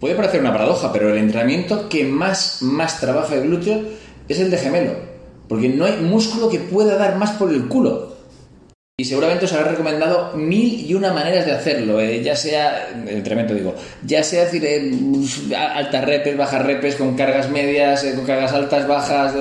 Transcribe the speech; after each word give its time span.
Puede 0.00 0.14
parecer 0.14 0.40
una 0.40 0.52
paradoja, 0.52 0.92
pero 0.92 1.10
el 1.10 1.18
entrenamiento 1.18 1.88
que 1.88 2.04
más, 2.04 2.62
más 2.62 3.00
trabaja 3.00 3.34
el 3.34 3.42
glúteo 3.42 3.82
es 4.28 4.38
el 4.38 4.50
de 4.50 4.58
gemelo. 4.58 4.92
Porque 5.48 5.68
no 5.68 5.86
hay 5.86 5.96
músculo 5.96 6.48
que 6.48 6.60
pueda 6.60 6.96
dar 6.96 7.16
más 7.16 7.32
por 7.32 7.50
el 7.50 7.66
culo. 7.66 8.16
Y 9.00 9.04
seguramente 9.04 9.44
os 9.44 9.52
habrá 9.52 9.70
recomendado 9.70 10.36
mil 10.36 10.84
y 10.88 10.92
una 10.94 11.12
maneras 11.12 11.46
de 11.46 11.52
hacerlo, 11.52 12.00
eh, 12.00 12.20
ya 12.20 12.34
sea, 12.34 12.88
entrenamiento 13.06 13.54
digo, 13.54 13.72
ya 14.04 14.24
sea 14.24 14.44
decir, 14.44 14.64
eh, 14.64 14.92
altas 15.56 16.04
repes, 16.04 16.36
bajas 16.36 16.66
repes, 16.66 16.96
con 16.96 17.14
cargas 17.14 17.48
medias, 17.48 18.02
eh, 18.02 18.14
con 18.16 18.26
cargas 18.26 18.52
altas, 18.52 18.88
bajas, 18.88 19.34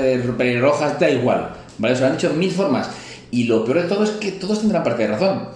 rojas, 0.60 1.00
da 1.00 1.10
igual, 1.10 1.54
¿vale? 1.80 2.00
Lo 2.00 2.06
han 2.06 2.14
hecho 2.14 2.34
mil 2.36 2.52
formas. 2.52 2.88
Y 3.32 3.46
lo 3.46 3.66
peor 3.66 3.82
de 3.82 3.88
todo 3.88 4.04
es 4.04 4.12
que 4.12 4.34
todos 4.34 4.60
tendrán 4.60 4.84
parte 4.84 5.08
de 5.08 5.10
razón. 5.10 5.48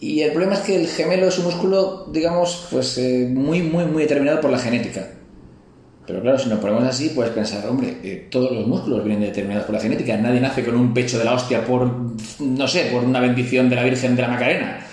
Y 0.00 0.20
el 0.20 0.32
problema 0.32 0.54
es 0.54 0.60
que 0.60 0.76
el 0.76 0.88
gemelo 0.88 1.28
es 1.28 1.38
un 1.38 1.46
músculo, 1.46 2.06
digamos, 2.12 2.68
pues 2.70 2.98
muy, 3.30 3.62
muy, 3.62 3.84
muy 3.84 4.02
determinado 4.02 4.40
por 4.40 4.50
la 4.50 4.58
genética. 4.58 5.08
Pero 6.06 6.22
claro, 6.22 6.38
si 6.38 6.48
nos 6.48 6.60
ponemos 6.60 6.84
así, 6.84 7.08
puedes 7.08 7.32
pensar, 7.32 7.66
hombre, 7.66 7.96
eh, 8.04 8.28
todos 8.30 8.52
los 8.52 8.66
músculos 8.66 9.04
vienen 9.04 9.24
determinados 9.24 9.66
por 9.66 9.74
la 9.74 9.80
genética. 9.80 10.16
Nadie 10.16 10.40
nace 10.40 10.64
con 10.64 10.76
un 10.76 10.94
pecho 10.94 11.18
de 11.18 11.24
la 11.24 11.34
hostia 11.34 11.64
por, 11.64 11.90
no 12.38 12.68
sé, 12.68 12.90
por 12.92 13.02
una 13.02 13.20
bendición 13.20 13.68
de 13.68 13.76
la 13.76 13.82
Virgen 13.82 14.14
de 14.14 14.22
la 14.22 14.28
Macarena. 14.28 14.86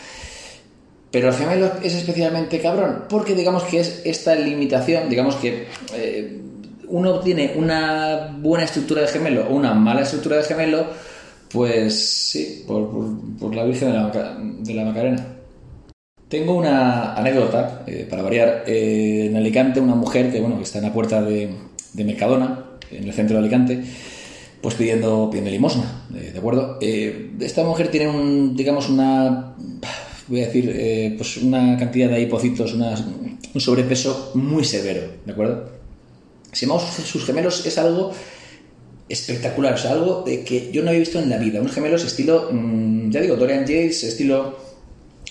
Pero 1.12 1.28
el 1.28 1.36
gemelo 1.36 1.72
es 1.84 1.94
especialmente 1.94 2.60
cabrón, 2.60 3.04
porque 3.08 3.36
digamos 3.36 3.64
que 3.64 3.82
es 3.82 4.02
esta 4.04 4.34
limitación, 4.34 5.08
digamos 5.08 5.36
que 5.36 5.68
eh, 5.94 6.40
uno 6.88 7.20
tiene 7.20 7.54
una 7.56 8.36
buena 8.40 8.66
estructura 8.66 9.02
de 9.02 9.08
gemelo 9.08 9.48
o 9.48 9.54
una 9.54 9.76
mala 9.76 10.02
estructura 10.02 10.38
de 10.38 10.44
gemelo, 10.44 10.88
pues 11.54 12.30
sí, 12.32 12.64
por, 12.68 13.56
la 13.56 13.64
Virgen 13.64 13.90
de 13.90 13.94
la, 13.94 14.38
de 14.60 14.74
la 14.74 14.86
Macarena. 14.86 15.28
Tengo 16.28 16.56
una 16.56 17.14
anécdota, 17.14 17.84
eh, 17.86 18.08
para 18.10 18.24
variar. 18.24 18.64
Eh, 18.66 19.28
en 19.28 19.36
Alicante, 19.36 19.80
una 19.80 19.94
mujer 19.94 20.32
que, 20.32 20.42
bueno, 20.42 20.60
está 20.60 20.80
en 20.80 20.86
la 20.86 20.94
puerta 20.94 21.22
de, 21.22 21.56
Mercadona, 21.94 22.72
en 22.90 23.04
el 23.04 23.14
centro 23.14 23.36
de 23.36 23.44
Alicante, 23.44 23.84
pues 24.62 24.74
pidiendo, 24.74 25.30
pidiendo 25.30 25.52
limosna, 25.52 26.08
eh, 26.16 26.32
¿de 26.34 26.40
acuerdo? 26.40 26.80
esta 26.82 27.64
mujer 27.64 27.90
tiene, 27.90 28.08
un, 28.08 28.56
digamos, 28.56 28.90
una, 28.90 29.54
voy 30.28 30.42
a 30.42 30.48
decir, 30.48 31.16
pues 31.18 31.38
una 31.38 31.78
cantidad 31.78 32.10
de 32.10 32.22
hipocitos, 32.22 32.74
un 32.74 33.62
sobrepeso 33.62 34.32
muy 34.34 34.64
severo, 34.64 35.02
¿de 35.24 35.32
acuerdo? 35.32 35.70
Si 36.52 36.66
vamos 36.66 36.84
sus 36.84 37.26
gemelos 37.26 37.64
es 37.66 37.78
algo 37.78 38.12
espectacular, 39.14 39.74
o 39.74 39.78
sea, 39.78 39.92
algo 39.92 40.24
de 40.26 40.44
que 40.44 40.72
yo 40.72 40.82
no 40.82 40.90
había 40.90 41.00
visto 41.00 41.20
en 41.20 41.30
la 41.30 41.38
vida. 41.38 41.62
Unos 41.62 41.74
gemelos 41.74 42.04
estilo, 42.04 42.50
mm, 42.52 43.12
ya 43.12 43.22
digo, 43.22 43.36
Dorian 43.36 43.62
Yates, 43.62 44.04
estilo 44.04 44.58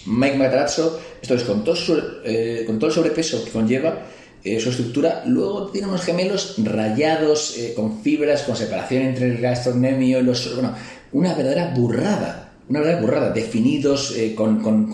Mike 0.06 0.36
Matarazzo, 0.36 1.00
esto 1.20 1.34
es 1.34 1.44
con 1.44 1.64
todo, 1.64 1.76
eh, 2.24 2.64
con 2.66 2.78
todo 2.78 2.88
el 2.88 2.94
sobrepeso 2.94 3.44
que 3.44 3.50
conlleva 3.50 4.06
eh, 4.44 4.58
su 4.58 4.70
estructura, 4.70 5.22
luego 5.26 5.68
tiene 5.68 5.86
unos 5.86 6.02
gemelos 6.02 6.54
rayados, 6.58 7.56
eh, 7.58 7.74
con 7.74 8.02
fibras, 8.02 8.42
con 8.42 8.56
separación 8.56 9.02
entre 9.02 9.26
el 9.26 9.38
gastrocnemio 9.38 10.20
y 10.20 10.22
los... 10.22 10.54
Bueno, 10.54 10.74
una 11.12 11.34
verdadera 11.34 11.72
burrada, 11.74 12.54
una 12.68 12.80
verdadera 12.80 13.02
burrada, 13.02 13.30
definidos 13.30 14.14
con, 14.34 14.88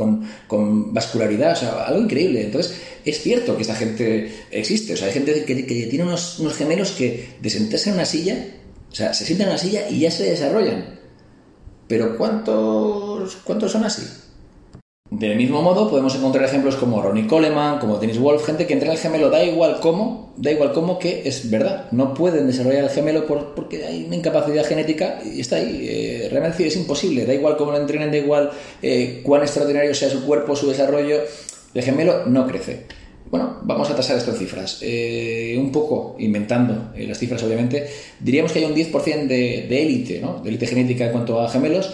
con, 0.49 0.93
vascularidad, 0.93 1.53
o 1.53 1.57
sea, 1.57 1.85
algo 1.85 2.03
increíble. 2.03 2.43
Entonces, 2.43 2.75
es 3.05 3.23
cierto 3.23 3.55
que 3.55 3.63
esta 3.63 3.77
gente 3.77 4.33
existe, 4.51 4.95
o 4.95 4.97
sea, 4.97 5.07
hay 5.07 5.13
gente 5.13 5.45
que, 5.45 5.55
tiene 5.55 6.03
unos, 6.03 6.41
unos, 6.41 6.55
gemelos 6.55 6.91
que 6.91 7.29
de 7.41 7.51
sentarse 7.51 7.91
en 7.91 7.95
una 7.95 8.05
silla, 8.05 8.37
o 8.91 8.95
sea, 8.95 9.13
se 9.15 9.25
sientan 9.25 9.49
en 9.49 9.53
una 9.53 9.59
silla 9.59 9.89
y 9.89 10.01
ya 10.01 10.11
se 10.11 10.31
desarrollan. 10.31 10.99
Pero 11.87 12.17
¿cuántos, 12.17 13.37
cuántos 13.45 13.73
son 13.73 13.85
así? 13.85 14.03
Del 15.11 15.37
mismo 15.37 15.63
modo, 15.63 15.89
podemos 15.89 16.15
encontrar 16.15 16.45
ejemplos 16.45 16.77
como 16.77 17.01
Ronnie 17.01 17.27
Coleman, 17.27 17.79
como 17.79 17.97
Dennis 17.97 18.19
Wolf, 18.19 18.45
gente 18.45 18.67
que 18.67 18.75
entrena 18.75 18.93
el 18.93 19.01
gemelo, 19.01 19.31
da 19.31 19.43
igual 19.43 19.81
cómo, 19.81 20.35
da 20.37 20.51
igual 20.51 20.75
cómo 20.75 20.99
que 20.99 21.27
es 21.27 21.51
verdad. 21.51 21.87
No 21.93 22.13
pueden 22.13 22.47
desarrollar 22.47 22.85
el 22.85 22.91
gemelo 22.91 23.27
por, 23.27 23.55
porque 23.55 23.87
hay 23.87 24.05
una 24.05 24.17
incapacidad 24.17 24.67
genética 24.67 25.19
y 25.25 25.41
está 25.41 25.57
ahí. 25.57 25.87
Eh, 25.89 26.53
es 26.59 26.77
imposible, 26.77 27.25
da 27.25 27.33
igual 27.33 27.57
cómo 27.57 27.73
lo 27.73 27.79
entrenen, 27.79 28.11
da 28.11 28.19
igual 28.19 28.51
eh, 28.83 29.23
cuán 29.25 29.41
extraordinario 29.41 29.95
sea 29.95 30.11
su 30.11 30.27
cuerpo, 30.27 30.55
su 30.55 30.69
desarrollo, 30.69 31.21
el 31.73 31.83
gemelo 31.83 32.27
no 32.27 32.47
crece. 32.47 32.85
Bueno, 33.31 33.59
vamos 33.63 33.91
a 33.91 33.97
tasar 33.97 34.17
esto 34.17 34.31
en 34.31 34.37
cifras. 34.37 34.79
Eh, 34.83 35.57
un 35.59 35.71
poco 35.71 36.17
inventando 36.19 36.93
las 36.97 37.19
cifras, 37.19 37.43
obviamente, 37.43 37.87
diríamos 38.21 38.53
que 38.53 38.61
hay 38.61 38.65
un 38.65 38.75
10% 38.75 39.27
de 39.27 39.83
élite, 39.83 40.21
¿no? 40.21 40.41
de 40.43 40.49
élite 40.49 40.67
genética 40.67 41.07
en 41.07 41.13
cuanto 41.13 41.41
a 41.41 41.49
gemelos 41.49 41.93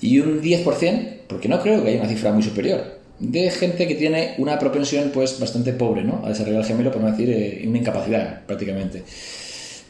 y 0.00 0.18
un 0.18 0.42
10%, 0.42 1.22
porque 1.28 1.48
no 1.48 1.60
creo 1.60 1.82
que 1.82 1.90
haya 1.90 2.00
una 2.00 2.08
cifra 2.08 2.32
muy 2.32 2.42
superior, 2.42 3.00
de 3.20 3.50
gente 3.50 3.86
que 3.86 3.94
tiene 3.94 4.34
una 4.38 4.58
propensión 4.58 5.10
pues 5.14 5.38
bastante 5.38 5.72
pobre 5.72 6.02
¿no? 6.02 6.22
a 6.24 6.30
desarrollar 6.30 6.60
el 6.60 6.66
gemelo, 6.66 6.90
por 6.90 7.00
no 7.00 7.10
decir 7.10 7.30
eh, 7.30 7.64
una 7.66 7.78
incapacidad 7.78 8.44
prácticamente. 8.44 9.04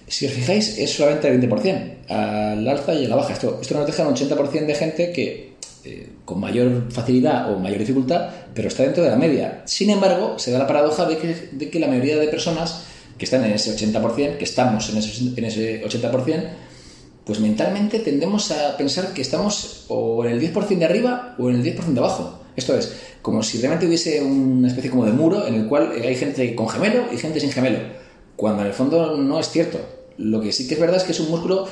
Si 0.07 0.27
os 0.27 0.33
fijáis, 0.33 0.79
es 0.79 0.91
solamente 0.91 1.29
el 1.29 1.41
20%, 1.41 2.09
al 2.09 2.69
alza 2.69 2.95
y 2.95 3.07
a 3.07 3.09
la 3.09 3.17
baja. 3.17 3.33
Esto, 3.33 3.59
esto 3.63 3.75
nos 3.75 3.87
deja 3.87 4.07
un 4.07 4.15
80% 4.15 4.67
de 4.67 4.75
gente 4.75 5.13
que 5.13 5.52
eh, 5.85 6.11
con 6.25 6.39
mayor 6.39 6.93
facilidad 6.93 7.53
o 7.53 7.59
mayor 7.59 7.79
dificultad, 7.79 8.31
pero 8.55 8.69
está 8.69 8.85
dentro 8.85 9.03
de 9.03 9.11
la 9.11 9.17
media. 9.17 9.63
Sin 9.65 9.91
embargo, 9.91 10.39
se 10.39 10.53
da 10.53 10.59
la 10.59 10.67
paradoja 10.67 11.07
de 11.07 11.19
que, 11.71 11.81
la 11.81 11.89
mayoría 11.89 12.17
de 12.19 12.29
personas 12.29 12.85
que 13.19 13.25
están 13.25 13.45
en 13.45 13.53
ese 13.53 13.77
80%, 13.77 14.37
que 14.39 14.45
estamos 14.45 14.89
en 14.91 14.99
ese, 14.99 15.33
en 15.37 15.45
ese 15.45 15.85
80%, 15.85 16.51
pues 17.25 17.41
mentalmente 17.41 18.01
tendemos 18.01 18.51
a 18.51 18.77
pensar 18.77 19.13
que 19.13 19.23
estamos 19.23 19.87
o 19.89 20.25
en 20.25 20.33
el 20.33 20.41
10% 20.41 20.79
de 20.79 20.85
arriba 20.85 21.35
o 21.39 21.51
en 21.51 21.57
el 21.57 21.65
10% 21.65 21.85
de 21.93 21.99
abajo. 21.99 22.41
Esto 22.57 22.77
es, 22.77 22.93
como 23.23 23.43
si 23.43 23.59
realmente 23.59 23.87
hubiese 23.87 24.23
una 24.23 24.69
especie 24.69 24.91
como 24.91 25.05
de 25.05 25.13
muro 25.13 25.47
en 25.47 25.55
el 25.55 25.67
cual 25.67 25.93
hay 25.93 26.15
gente 26.17 26.55
con 26.55 26.69
gemelo 26.69 27.07
y 27.13 27.17
gente 27.17 27.41
sin 27.41 27.51
gemelo, 27.51 27.79
cuando 28.37 28.63
en 28.63 28.69
el 28.69 28.75
fondo 28.75 29.17
no 29.17 29.39
es 29.41 29.49
cierto. 29.51 29.81
Lo 30.19 30.41
que 30.41 30.53
sí 30.53 30.69
que 30.69 30.75
es 30.75 30.81
verdad 30.81 30.97
es 30.97 31.05
que 31.05 31.13
es 31.13 31.21
un 31.21 31.31
músculo, 31.31 31.67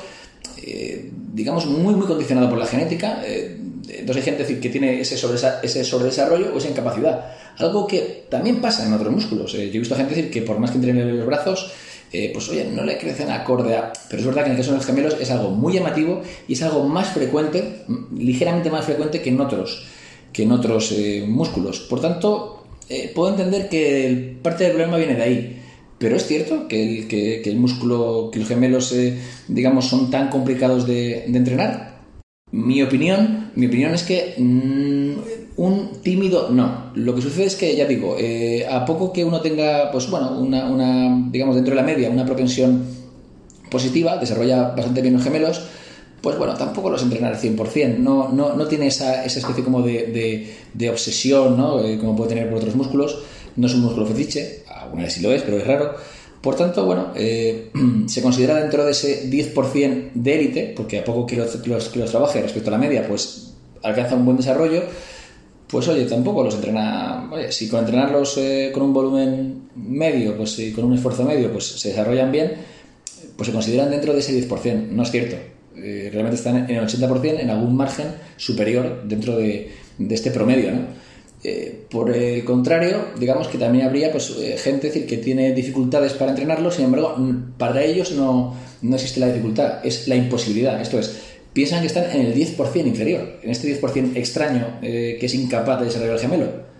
eh, 0.57 1.11
digamos, 1.33 1.65
muy, 1.65 1.95
muy 1.95 2.07
condicionado 2.07 2.49
por 2.49 2.57
la 2.57 2.65
genética. 2.65 3.21
Eh, 3.25 3.57
entonces 3.89 4.17
hay 4.17 4.37
gente 4.37 4.59
que 4.59 4.69
tiene 4.69 5.01
ese, 5.01 5.15
ese 5.63 5.83
sobredesarrollo 5.83 6.53
o 6.53 6.57
esa 6.57 6.69
incapacidad. 6.69 7.25
Algo 7.57 7.87
que 7.87 8.25
también 8.29 8.61
pasa 8.61 8.85
en 8.85 8.93
otros 8.93 9.11
músculos. 9.11 9.53
Eh, 9.55 9.69
yo 9.69 9.75
he 9.75 9.79
visto 9.79 9.95
gente 9.95 10.15
decir 10.15 10.31
que 10.31 10.41
por 10.41 10.59
más 10.59 10.71
que 10.71 10.77
entrenen 10.77 11.17
los 11.17 11.25
brazos, 11.25 11.71
eh, 12.11 12.31
pues 12.33 12.49
oye, 12.49 12.65
no 12.65 12.83
le 12.83 12.97
crecen 12.97 13.29
acorde 13.29 13.75
a... 13.75 13.93
Pero 14.09 14.21
es 14.21 14.25
verdad 14.25 14.43
que 14.43 14.47
en 14.47 14.51
el 14.53 14.57
caso 14.57 14.71
de 14.71 14.77
los 14.77 14.85
gemelos 14.85 15.15
es 15.19 15.31
algo 15.31 15.49
muy 15.49 15.73
llamativo 15.73 16.21
y 16.47 16.53
es 16.53 16.61
algo 16.63 16.83
más 16.83 17.09
frecuente, 17.09 17.83
ligeramente 18.17 18.69
más 18.69 18.85
frecuente 18.85 19.21
que 19.21 19.29
en 19.29 19.39
otros, 19.39 19.85
que 20.33 20.43
en 20.43 20.51
otros 20.51 20.91
eh, 20.91 21.25
músculos. 21.27 21.79
Por 21.81 22.01
tanto, 22.01 22.65
puedo 23.15 23.29
entender 23.29 23.69
que 23.69 24.35
parte 24.41 24.65
del 24.65 24.73
problema 24.73 24.97
viene 24.97 25.15
de 25.15 25.23
ahí. 25.23 25.57
Pero 25.97 26.15
es 26.15 26.25
cierto 26.25 26.67
que 26.67 26.99
el, 26.99 27.07
que, 27.07 27.41
el 27.43 27.57
músculo, 27.57 28.29
que 28.33 28.39
los 28.39 28.47
gemelos, 28.47 28.93
digamos, 29.47 29.87
son 29.87 30.09
tan 30.09 30.29
complicados 30.29 30.87
de 30.87 31.25
entrenar. 31.25 31.90
Mi 32.51 32.81
opinión, 32.83 33.51
mi 33.55 33.67
opinión 33.67 33.93
es 33.93 34.03
que 34.03 34.35
mm, 34.37 35.61
un 35.61 36.01
tímido 36.03 36.49
no. 36.49 36.91
Lo 36.95 37.15
que 37.15 37.21
sucede 37.21 37.45
es 37.45 37.55
que, 37.55 37.75
ya 37.75 37.85
digo, 37.85 38.15
eh, 38.19 38.67
a 38.69 38.85
poco 38.85 39.13
que 39.13 39.23
uno 39.23 39.41
tenga, 39.41 39.89
pues 39.91 40.09
bueno, 40.09 40.37
una, 40.37 41.29
digamos, 41.31 41.55
dentro 41.55 41.75
de 41.75 41.81
la 41.81 41.87
media, 41.87 42.09
una 42.09 42.25
propensión 42.25 42.85
positiva, 43.69 44.17
desarrolla 44.17 44.69
bastante 44.69 45.01
bien 45.01 45.13
los 45.13 45.23
gemelos, 45.23 45.61
pues 46.21 46.37
bueno, 46.37 46.53
tampoco 46.55 46.89
los 46.89 47.01
entrena 47.01 47.29
al 47.29 47.37
100%, 47.37 47.97
no, 47.97 48.29
no, 48.29 48.53
no 48.53 48.67
tiene 48.67 48.87
esa, 48.87 49.23
esa 49.25 49.39
especie 49.39 49.63
como 49.63 49.81
de, 49.81 50.53
de, 50.73 50.89
obsesión, 50.89 51.57
¿no? 51.57 51.83
Eh, 51.83 51.97
como 51.97 52.15
puede 52.15 52.29
tener 52.29 52.49
por 52.49 52.59
otros 52.59 52.75
músculos, 52.75 53.19
no 53.55 53.67
es 53.67 53.73
un 53.73 53.81
músculo 53.81 54.05
fetiche, 54.05 54.63
alguna 54.67 55.03
vez 55.03 55.13
sí 55.13 55.21
lo 55.21 55.31
es, 55.31 55.41
pero 55.41 55.57
es 55.57 55.65
raro, 55.65 55.95
por 56.41 56.55
tanto, 56.55 56.85
bueno, 56.85 57.11
eh, 57.15 57.71
se 58.07 58.21
considera 58.21 58.55
dentro 58.55 58.83
de 58.83 58.91
ese 58.91 59.29
10% 59.29 60.11
de 60.13 60.35
élite, 60.35 60.73
porque 60.75 60.99
a 60.99 61.03
poco 61.03 61.25
que 61.25 61.35
los, 61.35 61.55
que 61.57 61.99
los, 61.99 62.11
trabaje 62.11 62.41
respecto 62.41 62.69
a 62.69 62.71
la 62.71 62.77
media, 62.77 63.07
pues 63.07 63.53
alcanza 63.83 64.15
un 64.15 64.25
buen 64.25 64.37
desarrollo, 64.37 64.83
pues 65.67 65.87
oye, 65.87 66.05
tampoco 66.05 66.43
los 66.43 66.55
entrena. 66.55 67.29
Oye, 67.31 67.51
si 67.51 67.69
con 67.69 67.81
entrenarlos 67.81 68.37
eh, 68.37 68.71
con 68.73 68.83
un 68.83 68.93
volumen 68.93 69.69
medio, 69.75 70.35
pues 70.35 70.59
con 70.75 70.85
un 70.85 70.93
esfuerzo 70.93 71.23
medio, 71.23 71.51
pues 71.51 71.65
se 71.65 71.89
desarrollan 71.89 72.31
bien, 72.31 72.53
pues 73.37 73.47
se 73.47 73.53
consideran 73.53 73.89
dentro 73.89 74.13
de 74.13 74.19
ese 74.19 74.33
10%. 74.33 74.89
No 74.89 75.03
es 75.03 75.11
cierto. 75.11 75.37
Eh, 75.77 76.09
realmente 76.11 76.35
están 76.35 76.69
en 76.69 76.75
el 76.75 76.85
80%, 76.85 77.39
en 77.39 77.49
algún 77.49 77.75
margen 77.77 78.07
superior 78.35 79.03
dentro 79.05 79.37
de, 79.37 79.71
de 79.97 80.15
este 80.15 80.31
promedio, 80.31 80.71
¿no? 80.71 80.79
Eh, 81.43 81.85
por 81.89 82.15
el 82.15 82.43
contrario, 82.45 83.05
digamos 83.17 83.47
que 83.47 83.57
también 83.57 83.87
habría 83.87 84.11
pues, 84.11 84.29
eh, 84.39 84.57
gente 84.59 84.87
decir, 84.87 85.07
que 85.07 85.17
tiene 85.17 85.53
dificultades 85.53 86.13
para 86.13 86.31
entrenarlo, 86.31 86.69
sin 86.69 86.85
embargo, 86.85 87.15
para 87.57 87.83
ellos 87.83 88.11
no, 88.11 88.55
no, 88.83 88.95
existe 88.95 89.19
la 89.19 89.27
dificultad, 89.27 89.83
es 89.83 90.07
la 90.07 90.15
imposibilidad. 90.15 90.79
Esto 90.79 90.99
es, 90.99 91.19
piensan 91.51 91.81
que 91.81 91.87
están 91.87 92.11
en 92.11 92.27
el 92.27 92.35
10% 92.35 92.85
inferior, 92.85 93.39
en 93.41 93.49
este 93.49 93.81
10% 93.81 94.15
extraño 94.15 94.77
eh, 94.83 95.17
que 95.19 95.25
es 95.25 95.33
incapaz 95.33 95.79
de 95.79 95.85
desarrollar 95.85 96.15
el 96.15 96.21
gemelo. 96.21 96.71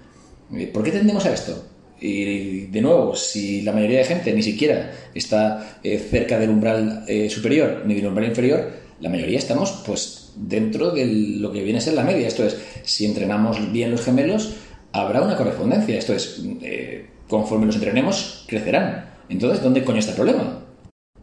¿Por 0.71 0.83
qué 0.83 0.91
tendemos 0.91 1.25
a 1.25 1.33
esto? 1.33 1.65
Y 1.99 2.67
de 2.67 2.81
nuevo, 2.81 3.15
si 3.15 3.61
la 3.61 3.71
mayoría 3.71 3.99
de 3.99 4.05
gente 4.05 4.33
ni 4.33 4.43
siquiera 4.43 4.91
está 5.15 5.79
cerca 6.09 6.39
del 6.39 6.49
umbral 6.49 7.05
superior 7.29 7.83
ni 7.85 7.93
del 7.93 8.07
umbral 8.07 8.27
inferior, 8.27 8.81
la 9.01 9.09
mayoría 9.09 9.39
estamos 9.39 9.83
pues 9.86 10.31
dentro 10.36 10.92
de 10.92 11.06
lo 11.06 11.51
que 11.51 11.63
viene 11.63 11.80
a 11.80 11.81
ser 11.81 11.94
la 11.94 12.03
media. 12.03 12.27
Esto 12.27 12.45
es, 12.45 12.57
si 12.83 13.06
entrenamos 13.06 13.71
bien 13.71 13.92
los 13.92 14.01
gemelos, 14.01 14.53
habrá 14.92 15.21
una 15.21 15.36
correspondencia. 15.36 15.98
Esto 15.98 16.13
es, 16.13 16.42
eh, 16.62 17.07
conforme 17.27 17.65
los 17.65 17.75
entrenemos, 17.75 18.45
crecerán. 18.48 19.09
Entonces, 19.30 19.62
¿dónde 19.63 19.83
coño 19.83 20.00
está 20.00 20.12
el 20.12 20.18
problema? 20.18 20.65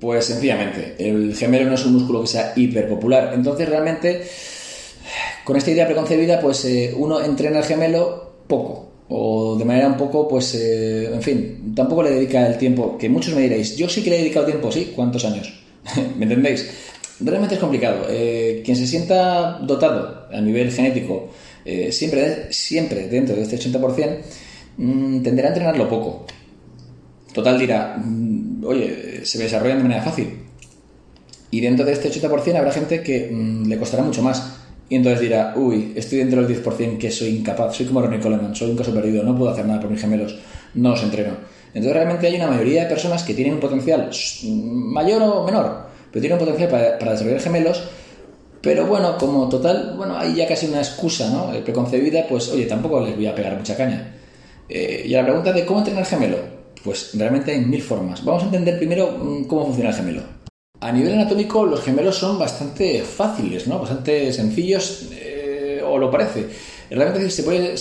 Pues 0.00 0.26
sencillamente, 0.26 0.94
el 0.98 1.34
gemelo 1.34 1.68
no 1.68 1.74
es 1.74 1.84
un 1.84 1.94
músculo 1.94 2.22
que 2.22 2.28
sea 2.28 2.52
hiperpopular. 2.54 3.32
Entonces, 3.34 3.68
realmente, 3.68 4.26
con 5.44 5.56
esta 5.56 5.70
idea 5.70 5.86
preconcebida, 5.86 6.40
pues 6.40 6.64
eh, 6.64 6.94
uno 6.96 7.20
entrena 7.20 7.58
el 7.58 7.64
gemelo 7.64 8.42
poco. 8.46 8.86
O 9.10 9.56
de 9.56 9.64
manera 9.64 9.88
un 9.88 9.96
poco, 9.96 10.28
pues, 10.28 10.54
eh, 10.54 11.06
en 11.12 11.22
fin, 11.22 11.74
tampoco 11.74 12.02
le 12.02 12.10
dedica 12.10 12.46
el 12.46 12.58
tiempo. 12.58 12.98
Que 12.98 13.08
muchos 13.08 13.34
me 13.34 13.40
diréis, 13.40 13.76
yo 13.76 13.88
sí 13.88 14.02
que 14.02 14.10
le 14.10 14.16
he 14.16 14.20
dedicado 14.20 14.46
tiempo, 14.46 14.70
sí, 14.70 14.92
¿cuántos 14.94 15.24
años? 15.24 15.52
¿Me 16.16 16.24
entendéis? 16.24 16.68
Realmente 17.20 17.54
es 17.54 17.60
complicado. 17.60 18.06
Eh, 18.08 18.62
quien 18.64 18.76
se 18.76 18.86
sienta 18.86 19.58
dotado 19.58 20.28
a 20.32 20.40
nivel 20.40 20.70
genético, 20.70 21.30
siempre, 21.90 22.50
siempre 22.50 23.08
dentro 23.08 23.36
de 23.36 23.42
este 23.42 23.56
80%, 23.56 24.20
mm, 24.78 25.22
tenderá 25.22 25.48
a 25.48 25.50
entrenarlo 25.50 25.88
poco. 25.88 26.26
Total 27.32 27.58
dirá, 27.58 27.96
mm, 27.98 28.64
oye, 28.64 29.24
se 29.24 29.38
desarrollan 29.38 29.78
de 29.78 29.82
manera 29.84 30.02
fácil. 30.02 30.48
Y 31.50 31.60
dentro 31.60 31.84
de 31.84 31.92
este 31.92 32.08
80% 32.08 32.58
habrá 32.58 32.72
gente 32.72 33.02
que 33.02 33.30
mm, 33.30 33.68
le 33.68 33.78
costará 33.78 34.02
mucho 34.02 34.22
más. 34.22 34.56
Y 34.88 34.96
entonces 34.96 35.20
dirá, 35.20 35.52
uy, 35.56 35.92
estoy 35.96 36.18
dentro 36.18 36.42
del 36.42 36.48
10% 36.48 36.98
que 36.98 37.10
soy 37.10 37.28
incapaz, 37.28 37.76
soy 37.76 37.86
como 37.86 38.00
Ronnie 38.00 38.20
Coleman, 38.20 38.54
soy 38.54 38.70
un 38.70 38.76
caso 38.76 38.92
perdido, 38.94 39.22
no 39.22 39.36
puedo 39.36 39.50
hacer 39.50 39.66
nada 39.66 39.80
por 39.80 39.90
mis 39.90 40.00
gemelos, 40.00 40.36
no 40.74 40.92
os 40.94 41.02
entreno. 41.02 41.32
Entonces 41.74 41.92
realmente 41.92 42.26
hay 42.26 42.36
una 42.36 42.46
mayoría 42.46 42.84
de 42.84 42.88
personas 42.88 43.22
que 43.22 43.34
tienen 43.34 43.54
un 43.54 43.60
potencial 43.60 44.10
mayor 44.42 45.22
o 45.22 45.44
menor, 45.44 45.87
pero 46.10 46.20
tienen 46.20 46.38
un 46.38 46.44
potencial 46.44 46.70
para, 46.70 47.12
desarrollar 47.12 47.40
gemelos, 47.40 47.82
pero 48.60 48.86
bueno, 48.86 49.16
como 49.18 49.48
total, 49.48 49.94
bueno, 49.96 50.16
hay 50.16 50.34
ya 50.34 50.46
casi 50.46 50.66
una 50.66 50.78
excusa, 50.78 51.30
¿no? 51.30 51.52
Eh, 51.54 51.60
preconcebida, 51.62 52.26
pues 52.28 52.48
oye, 52.48 52.66
tampoco 52.66 53.00
les 53.00 53.14
voy 53.14 53.26
a 53.26 53.34
pegar 53.34 53.56
mucha 53.56 53.76
caña. 53.76 54.14
Eh, 54.68 55.04
y 55.06 55.14
a 55.14 55.18
la 55.18 55.24
pregunta 55.24 55.52
de 55.52 55.64
cómo 55.64 55.78
entrenar 55.78 56.04
gemelo, 56.04 56.38
pues 56.82 57.10
realmente 57.14 57.52
hay 57.52 57.60
mil 57.60 57.82
formas. 57.82 58.24
Vamos 58.24 58.42
a 58.42 58.46
entender 58.46 58.76
primero 58.78 59.12
mm, 59.12 59.44
cómo 59.44 59.66
funciona 59.66 59.90
el 59.90 59.96
gemelo. 59.96 60.22
A 60.80 60.92
nivel 60.92 61.14
anatómico, 61.14 61.64
los 61.66 61.82
gemelos 61.82 62.16
son 62.16 62.38
bastante 62.38 63.02
fáciles, 63.02 63.66
¿no? 63.66 63.78
Bastante 63.78 64.32
sencillos, 64.32 65.08
eh, 65.12 65.80
o 65.84 65.98
lo 65.98 66.10
parece. 66.10 66.46
Realmente 66.90 67.30
se 67.30 67.42
puede, 67.42 67.72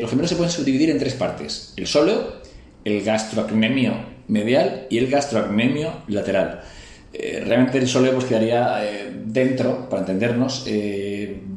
los 0.00 0.10
gemelos 0.10 0.30
se 0.30 0.36
pueden 0.36 0.52
subdividir 0.52 0.90
en 0.90 0.98
tres 0.98 1.14
partes: 1.14 1.72
el 1.76 1.86
sóleo, 1.86 2.40
el 2.84 3.02
gastroacnemio 3.02 3.94
medial 4.28 4.86
y 4.90 4.98
el 4.98 5.08
gastroacnemio 5.08 5.92
lateral. 6.08 6.62
Eh, 7.12 7.42
realmente 7.44 7.78
el 7.78 7.88
sóleo 7.88 8.12
pues, 8.12 8.24
quedaría 8.24 8.84
eh, 8.84 9.10
dentro, 9.26 9.88
para 9.88 10.02
entendernos, 10.02 10.64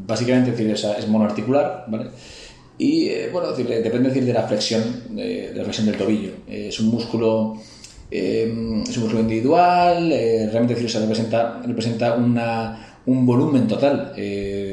básicamente 0.05 0.51
decir, 0.51 0.71
es 0.71 1.07
monoarticular, 1.07 1.85
¿vale? 1.87 2.09
Y 2.77 3.07
eh, 3.09 3.29
bueno, 3.31 3.51
depende 3.53 4.09
decir, 4.09 4.25
de 4.25 4.33
la 4.33 4.43
flexión, 4.43 4.83
de, 5.09 5.51
la 5.53 5.63
flexión 5.63 5.85
del 5.85 5.97
tobillo. 5.97 6.31
Eh, 6.47 6.67
es 6.69 6.79
un 6.79 6.87
músculo 6.89 7.55
eh, 8.09 8.43
es 8.87 8.97
un 8.97 9.03
músculo 9.03 9.21
individual, 9.21 10.09
realmente 10.09 10.75
decir, 10.75 10.89
representa, 10.99 11.61
representa 11.65 12.15
una, 12.15 12.99
un 13.05 13.25
volumen 13.25 13.67
total 13.67 14.13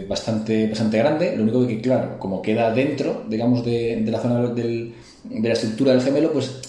bastante, 0.08 0.66
bastante 0.66 0.98
grande. 0.98 1.36
Lo 1.36 1.44
único 1.44 1.66
que, 1.66 1.80
claro, 1.80 2.18
como 2.18 2.42
queda 2.42 2.72
dentro, 2.72 3.24
digamos, 3.28 3.64
de, 3.64 4.02
de 4.02 4.10
la 4.10 4.20
zona 4.20 4.46
del, 4.48 4.94
de 5.24 5.48
la 5.48 5.54
estructura 5.54 5.92
del 5.92 6.02
gemelo, 6.02 6.32
pues 6.32 6.60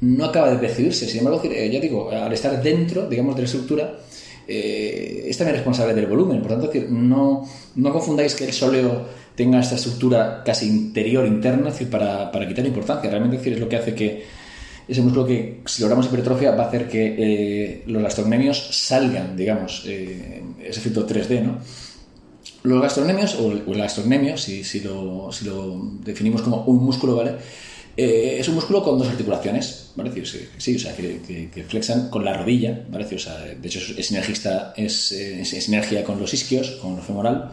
no 0.00 0.24
acaba 0.24 0.50
de 0.50 0.58
percibirse. 0.58 1.06
Sin 1.06 1.18
embargo, 1.18 1.42
ya 1.42 1.80
digo, 1.80 2.10
al 2.10 2.32
estar 2.32 2.62
dentro, 2.62 3.08
digamos, 3.08 3.34
de 3.36 3.42
la 3.42 3.46
estructura, 3.46 3.98
es 4.46 5.36
también 5.38 5.56
responsable 5.56 5.94
del 5.94 6.06
volumen. 6.06 6.42
Por 6.42 6.50
tanto, 6.52 6.70
no, 6.88 7.46
no 7.76 7.92
confundáis 7.92 8.34
que 8.34 8.44
el 8.44 8.52
sóleo 8.52 9.06
tenga 9.34 9.60
esta 9.60 9.76
estructura 9.76 10.42
casi 10.44 10.66
interior, 10.66 11.26
interna, 11.26 11.70
para, 11.90 12.30
para 12.30 12.46
quitar 12.48 12.66
importancia. 12.66 13.10
Realmente 13.10 13.38
decir, 13.38 13.54
es 13.54 13.60
lo 13.60 13.68
que 13.68 13.76
hace 13.76 13.94
que 13.94 14.24
ese 14.90 15.02
músculo 15.02 15.24
que, 15.24 15.60
si 15.66 15.82
logramos 15.82 16.06
hipertrofia, 16.06 16.50
va 16.50 16.64
a 16.64 16.68
hacer 16.68 16.88
que 16.88 17.14
eh, 17.16 17.82
los 17.86 18.02
gastrocnemios 18.02 18.58
salgan, 18.72 19.36
digamos, 19.36 19.84
eh, 19.86 20.42
ese 20.60 20.80
efecto 20.80 21.06
3D, 21.06 21.42
¿no? 21.42 21.58
Los 22.64 22.82
gastrocnemios, 22.82 23.36
o 23.36 23.52
el, 23.52 23.78
gastrocnemio, 23.78 24.36
si, 24.36 24.64
si, 24.64 24.80
lo, 24.80 25.30
si, 25.30 25.44
lo, 25.44 25.80
definimos 26.04 26.42
como 26.42 26.64
un 26.64 26.84
músculo, 26.84 27.14
¿vale? 27.14 27.36
Eh, 28.02 28.40
es 28.40 28.48
un 28.48 28.54
músculo 28.54 28.82
con 28.82 28.98
dos 28.98 29.08
articulaciones, 29.08 29.90
¿vale? 29.94 30.10
Sí, 30.56 30.74
o 30.74 30.78
sea, 30.78 30.96
que, 30.96 31.64
flexan 31.68 32.08
con 32.08 32.24
la 32.24 32.32
rodilla, 32.32 32.82
¿vale? 32.88 33.04
O 33.04 33.08
de 33.08 33.68
hecho 33.68 33.78
es 33.94 34.10
energista, 34.10 34.72
es, 34.74 35.12
es, 35.12 35.68
energía 35.68 36.02
con 36.02 36.18
los 36.18 36.32
isquios, 36.32 36.70
con 36.80 36.96
lo 36.96 37.02
femoral, 37.02 37.50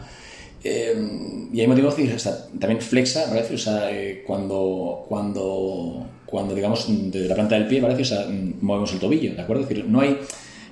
eh, 0.64 0.96
y 1.52 1.60
hay 1.60 1.66
motivos 1.66 1.94
que 1.96 2.16
también 2.58 2.80
flexa, 2.80 3.26
¿vale? 3.26 3.42
O 3.42 3.58
sea, 3.58 3.90
eh, 3.92 4.24
cuando, 4.26 5.04
cuando, 5.06 6.06
cuando, 6.24 6.54
digamos, 6.54 6.86
desde 6.88 7.28
la 7.28 7.34
planta 7.34 7.56
del 7.56 7.66
pie. 7.66 7.84
O 7.84 8.04
sea, 8.06 8.26
movemos 8.62 8.90
el 8.94 9.00
tobillo, 9.00 9.34
¿de 9.34 9.42
acuerdo? 9.42 9.68
No 9.86 10.00
hay, 10.00 10.16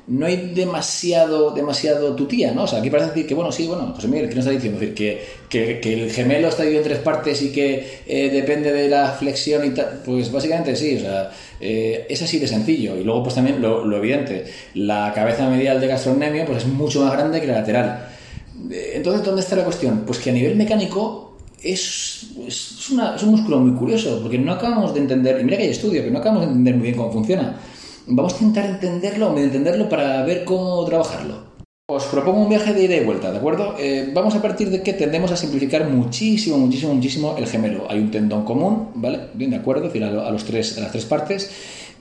no 0.09 0.27
hay 0.27 0.53
demasiado, 0.55 1.51
demasiado 1.51 2.15
tutía, 2.15 2.53
¿no? 2.53 2.65
O 2.65 2.67
sea, 2.67 2.79
aquí 2.79 2.91
parece 2.91 3.11
decir 3.11 3.27
que, 3.27 3.35
bueno, 3.35 3.51
sí, 3.51 3.67
bueno, 3.67 3.93
José 3.95 4.09
Miguel, 4.09 4.29
¿qué 4.29 4.37
nos 4.37 4.45
está 4.45 4.53
diciendo? 4.53 4.81
Es 4.81 4.91
decir, 4.91 5.19
que, 5.49 5.81
que, 5.81 5.93
el 5.93 6.11
gemelo 6.11 6.49
está 6.49 6.63
dividido 6.63 6.83
en 6.83 6.89
tres 6.89 7.01
partes 7.01 7.43
y 7.43 7.51
que 7.51 8.01
eh, 8.07 8.31
depende 8.31 8.73
de 8.73 8.89
la 8.89 9.11
flexión 9.13 9.67
y 9.67 9.71
tal. 9.71 10.03
Pues 10.05 10.31
básicamente 10.31 10.77
sí, 10.77 10.97
o 10.97 11.01
sea, 11.01 11.31
es 11.61 12.23
así 12.23 12.39
de 12.39 12.47
sencillo. 12.47 12.97
Y 12.97 13.03
luego, 13.03 13.25
pues 13.25 13.35
también 13.35 13.61
lo, 13.61 13.85
lo 13.85 13.97
evidente, 13.97 14.45
la 14.75 15.13
cabeza 15.15 15.49
medial 15.49 15.81
de 15.81 15.89
gastrocnemio 15.89 16.47
pues 16.47 16.59
es 16.59 16.67
mucho 16.67 17.03
más 17.03 17.13
grande 17.13 17.41
que 17.41 17.47
la 17.47 17.55
lateral. 17.55 18.09
Entonces, 18.71 19.25
¿dónde 19.25 19.41
está 19.41 19.57
la 19.57 19.65
cuestión? 19.65 20.05
Pues 20.07 20.19
que 20.19 20.31
a 20.31 20.33
nivel 20.33 20.57
mecánico 20.57 21.37
es, 21.63 22.27
es, 22.47 22.91
un 22.91 23.31
músculo 23.31 23.59
muy 23.59 23.77
curioso, 23.79 24.21
porque 24.23 24.39
no 24.39 24.53
acabamos 24.53 24.95
de 24.95 25.01
entender, 25.01 25.41
y 25.41 25.45
mira 25.45 25.57
que 25.57 25.65
hay 25.65 25.71
estudio, 25.71 26.03
que 26.03 26.11
no 26.11 26.19
acabamos 26.19 26.45
de 26.45 26.49
entender 26.49 26.75
muy 26.75 26.85
bien 26.85 26.97
cómo 26.97 27.13
funciona. 27.13 27.57
Vamos 28.09 28.35
a 28.35 28.45
intentar 28.45 28.71
entenderlo, 28.71 29.33
o 29.33 29.39
entenderlo 29.39 29.89
para 29.89 30.23
ver 30.23 30.45
cómo 30.45 30.85
trabajarlo. 30.85 31.57
Os 31.89 32.05
propongo 32.05 32.43
un 32.43 32.49
viaje 32.49 32.73
de 32.73 32.85
ida 32.85 32.97
y 32.97 33.05
vuelta, 33.05 33.33
¿de 33.33 33.39
acuerdo? 33.39 33.75
Eh, 33.79 34.11
vamos 34.15 34.35
a 34.37 34.43
partir 34.43 34.71
de 34.71 34.83
que 34.83 34.93
tendemos 34.93 35.33
a 35.33 35.37
simplificar 35.37 35.89
muchísimo, 35.89 36.57
muchísimo, 36.57 36.95
muchísimo 36.95 37.35
el 37.37 37.47
gemelo. 37.47 37.87
Hay 37.91 37.99
un 37.99 38.13
tendón 38.13 38.45
común, 38.45 38.91
¿vale? 38.95 39.19
Bien, 39.35 39.51
de 39.51 39.57
acuerdo, 39.57 39.87
decir, 39.87 40.05
a, 40.05 40.31
los 40.31 40.45
tres, 40.45 40.79
a 40.79 40.83
las 40.83 40.93
tres 40.93 41.05
partes. 41.05 41.51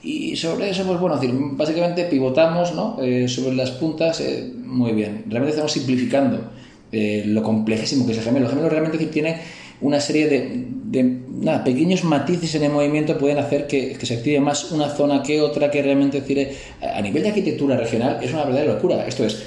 Y 0.03 0.35
sobre 0.35 0.69
eso, 0.69 0.83
pues 0.85 0.99
bueno, 0.99 1.15
decir, 1.17 1.33
básicamente 1.35 2.05
pivotamos 2.05 2.75
¿no? 2.75 2.97
Eh, 3.01 3.27
sobre 3.27 3.55
las 3.55 3.71
puntas 3.71 4.21
eh, 4.21 4.51
muy 4.63 4.91
bien. 4.91 5.23
Realmente 5.27 5.51
estamos 5.51 5.71
simplificando 5.71 6.51
lo 6.91 7.43
complejísimo 7.43 8.05
que 8.05 8.13
es 8.13 8.19
el 8.19 8.23
gemelo. 8.23 8.45
El 8.45 8.51
gemelo 8.51 8.69
realmente 8.69 8.97
tiene 9.07 9.41
una 9.81 9.99
serie 9.99 10.27
de, 10.27 11.19
pequeños 11.63 12.03
matices 12.03 12.55
en 12.55 12.63
el 12.63 12.71
movimiento 12.71 13.17
pueden 13.17 13.37
hacer 13.37 13.67
que, 13.67 13.97
se 14.01 14.13
active 14.15 14.39
más 14.39 14.71
una 14.71 14.89
zona 14.89 15.21
que 15.21 15.41
otra, 15.41 15.69
que 15.69 15.81
realmente 15.81 16.21
decir, 16.21 16.49
a 16.81 17.01
nivel 17.01 17.23
de 17.23 17.29
arquitectura 17.29 17.77
regional 17.77 18.19
es 18.21 18.31
una 18.33 18.45
verdadera 18.45 18.73
locura. 18.73 19.05
Esto 19.05 19.25
es, 19.25 19.43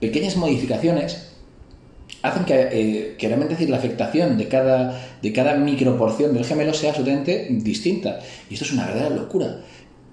pequeñas 0.00 0.36
modificaciones 0.36 1.28
hacen 2.22 2.44
que, 2.44 3.16
que, 3.18 3.28
realmente 3.28 3.54
decir, 3.54 3.70
la 3.70 3.78
afectación 3.78 4.36
de 4.36 4.48
cada, 4.48 5.00
de 5.22 5.32
cada 5.32 5.54
microporción 5.54 6.34
del 6.34 6.44
gemelo 6.44 6.74
sea 6.74 6.90
absolutamente 6.90 7.48
distinta. 7.50 8.20
Y 8.48 8.54
esto 8.54 8.66
es 8.66 8.72
una 8.72 8.86
verdadera 8.86 9.14
locura. 9.14 9.56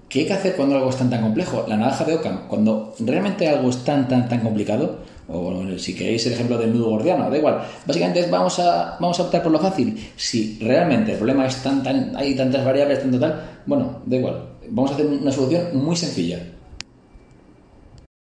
¿Qué 0.08 0.20
hay 0.20 0.26
que 0.26 0.32
hacer 0.32 0.56
cuando 0.56 0.76
algo 0.76 0.88
es 0.88 0.96
tan 0.96 1.10
tan 1.10 1.20
complejo? 1.20 1.66
La 1.68 1.76
naranja 1.76 2.04
de 2.04 2.14
Ockham, 2.14 2.48
cuando 2.48 2.94
realmente 3.00 3.46
algo 3.46 3.68
es 3.68 3.84
tan 3.84 4.08
tan 4.08 4.26
tan 4.26 4.40
complicado, 4.40 5.00
o 5.28 5.78
si 5.78 5.94
queréis 5.94 6.26
el 6.26 6.32
ejemplo 6.32 6.56
del 6.56 6.72
nudo 6.72 6.90
gordiano, 6.90 7.30
da 7.30 7.36
igual. 7.36 7.62
Básicamente 7.86 8.26
vamos 8.30 8.58
a, 8.58 8.96
vamos 8.98 9.18
a 9.20 9.24
optar 9.24 9.42
por 9.42 9.52
lo 9.52 9.58
fácil. 9.58 10.10
Si 10.16 10.58
realmente 10.60 11.12
el 11.12 11.18
problema 11.18 11.46
es 11.46 11.56
tan, 11.62 11.82
tan, 11.82 12.16
hay 12.16 12.34
tantas 12.34 12.64
variables, 12.64 13.00
tanto 13.00 13.18
tal, 13.20 13.60
bueno, 13.66 14.02
da 14.06 14.16
igual. 14.16 14.42
Vamos 14.70 14.90
a 14.90 14.94
hacer 14.94 15.06
una 15.06 15.30
solución 15.30 15.68
muy 15.74 15.96
sencilla. 15.96 16.38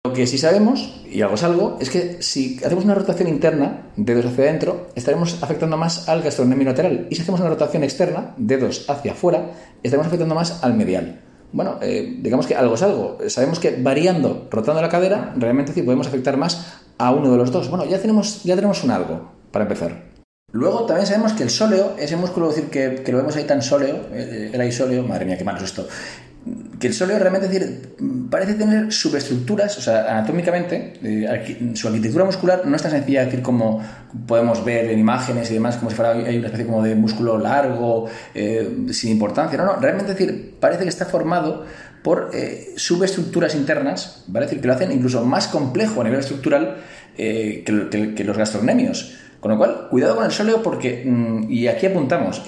Lo 0.05 0.13
que 0.13 0.27
sí 0.27 0.39
sabemos, 0.39 1.03
y 1.11 1.23
algo 1.23 1.35
es 1.35 1.43
algo, 1.43 1.79
es 1.81 1.91
que 1.91 2.23
si 2.23 2.59
hacemos 2.65 2.85
una 2.85 2.95
rotación 2.95 3.29
interna, 3.29 3.87
dedos 3.97 4.27
hacia 4.27 4.45
adentro, 4.45 4.89
estaremos 4.95 5.43
afectando 5.43 5.77
más 5.77 6.09
al 6.09 6.23
gastrocnemio 6.23 6.67
lateral. 6.67 7.07
Y 7.11 7.17
si 7.17 7.23
hacemos 7.23 7.41
una 7.41 7.51
rotación 7.51 7.83
externa, 7.83 8.35
dedos 8.37 8.89
hacia 8.89 9.13
afuera, 9.13 9.51
estaremos 9.83 10.07
afectando 10.07 10.35
más 10.35 10.63
al 10.63 10.75
medial 10.75 11.21
bueno, 11.53 11.79
eh, 11.83 12.17
digamos 12.21 12.47
que 12.47 12.55
algo 12.55 12.75
es 12.75 12.83
algo. 12.83 13.19
Sabemos 13.29 13.61
que 13.61 13.77
variando, 13.79 14.49
rotando 14.51 14.81
la 14.81 14.89
cadera, 14.89 15.35
realmente 15.37 15.73
sí 15.73 15.83
podemos 15.83 16.07
afectar 16.07 16.37
más 16.37 16.82
a 16.99 17.11
uno 17.11 17.31
de 17.31 17.37
los 17.37 17.51
dos. 17.51 17.69
Bueno, 17.69 17.85
ya 17.85 17.99
tenemos, 17.99 18.43
ya 18.45 18.55
tenemos 18.55 18.83
un 18.85 18.91
algo 18.91 19.33
para 19.51 19.65
empezar. 19.65 20.13
Luego 20.53 20.85
también 20.85 21.07
sabemos 21.07 21.33
que 21.33 21.43
el 21.43 21.51
sóleo, 21.51 21.97
ese 21.99 22.17
músculo 22.17 22.49
decir, 22.49 22.69
que, 22.69 23.03
que 23.03 23.13
lo 23.13 23.19
vemos 23.19 23.35
ahí 23.37 23.45
tan 23.45 23.63
sóleo, 23.63 24.07
eh, 24.13 24.51
el 24.53 24.61
aisóleo, 24.61 25.03
madre 25.03 25.25
mía, 25.25 25.39
qué 25.39 25.45
malo 25.45 25.59
es 25.59 25.65
esto, 25.65 25.89
que 26.79 26.89
el 26.89 26.95
sóleo 26.95 27.19
realmente 27.19 27.49
decir, 27.49 27.95
parece 28.29 28.55
tener 28.55 28.93
subestructuras, 28.93 29.79
o 29.79 29.81
sea, 29.81 30.11
anatómicamente, 30.11 30.95
eh, 31.03 31.73
su 31.75 31.87
arquitectura 31.87 32.25
muscular 32.25 32.67
no 32.67 32.75
es 32.75 32.83
tan 32.83 32.91
sencilla 32.91 33.21
de 33.21 33.27
decir 33.27 33.43
como 33.43 33.81
podemos 34.27 34.65
ver 34.65 34.91
en 34.91 34.99
imágenes 34.99 35.51
y 35.53 35.55
demás, 35.55 35.77
como 35.77 35.91
si 35.91 35.97
fuera 35.97 36.13
hay 36.13 36.37
una 36.37 36.49
especie 36.49 36.67
como 36.67 36.83
de 36.83 36.97
músculo 36.97 37.39
largo, 37.39 38.09
eh, 38.35 38.87
sin 38.91 39.13
importancia. 39.13 39.57
No, 39.57 39.65
no, 39.65 39.77
realmente 39.77 40.13
decir, 40.13 40.57
parece 40.59 40.83
que 40.83 40.89
está 40.89 41.07
formado 41.07 41.65
por 42.03 42.31
eh, 42.33 42.73
subestructuras 42.77 43.55
internas, 43.55 44.25
¿vale? 44.27 44.47
decir, 44.47 44.61
que 44.61 44.67
lo 44.67 44.75
hacen 44.75 44.93
incluso 44.93 45.25
más 45.25 45.49
complejo 45.49 46.01
a 46.01 46.05
nivel 46.05 46.21
estructural 46.21 46.77
que, 47.17 48.15
que, 48.17 48.25
los 48.25 48.37
gastrocnemios. 48.37 49.19
Con 49.41 49.53
lo 49.53 49.59
cual, 49.59 49.89
cuidado 49.91 50.17
con 50.17 50.25
el 50.25 50.31
sóleo 50.31 50.63
porque, 50.63 51.05
mm, 51.05 51.51
y 51.51 51.67
aquí 51.67 51.87
apuntamos, 51.87 52.43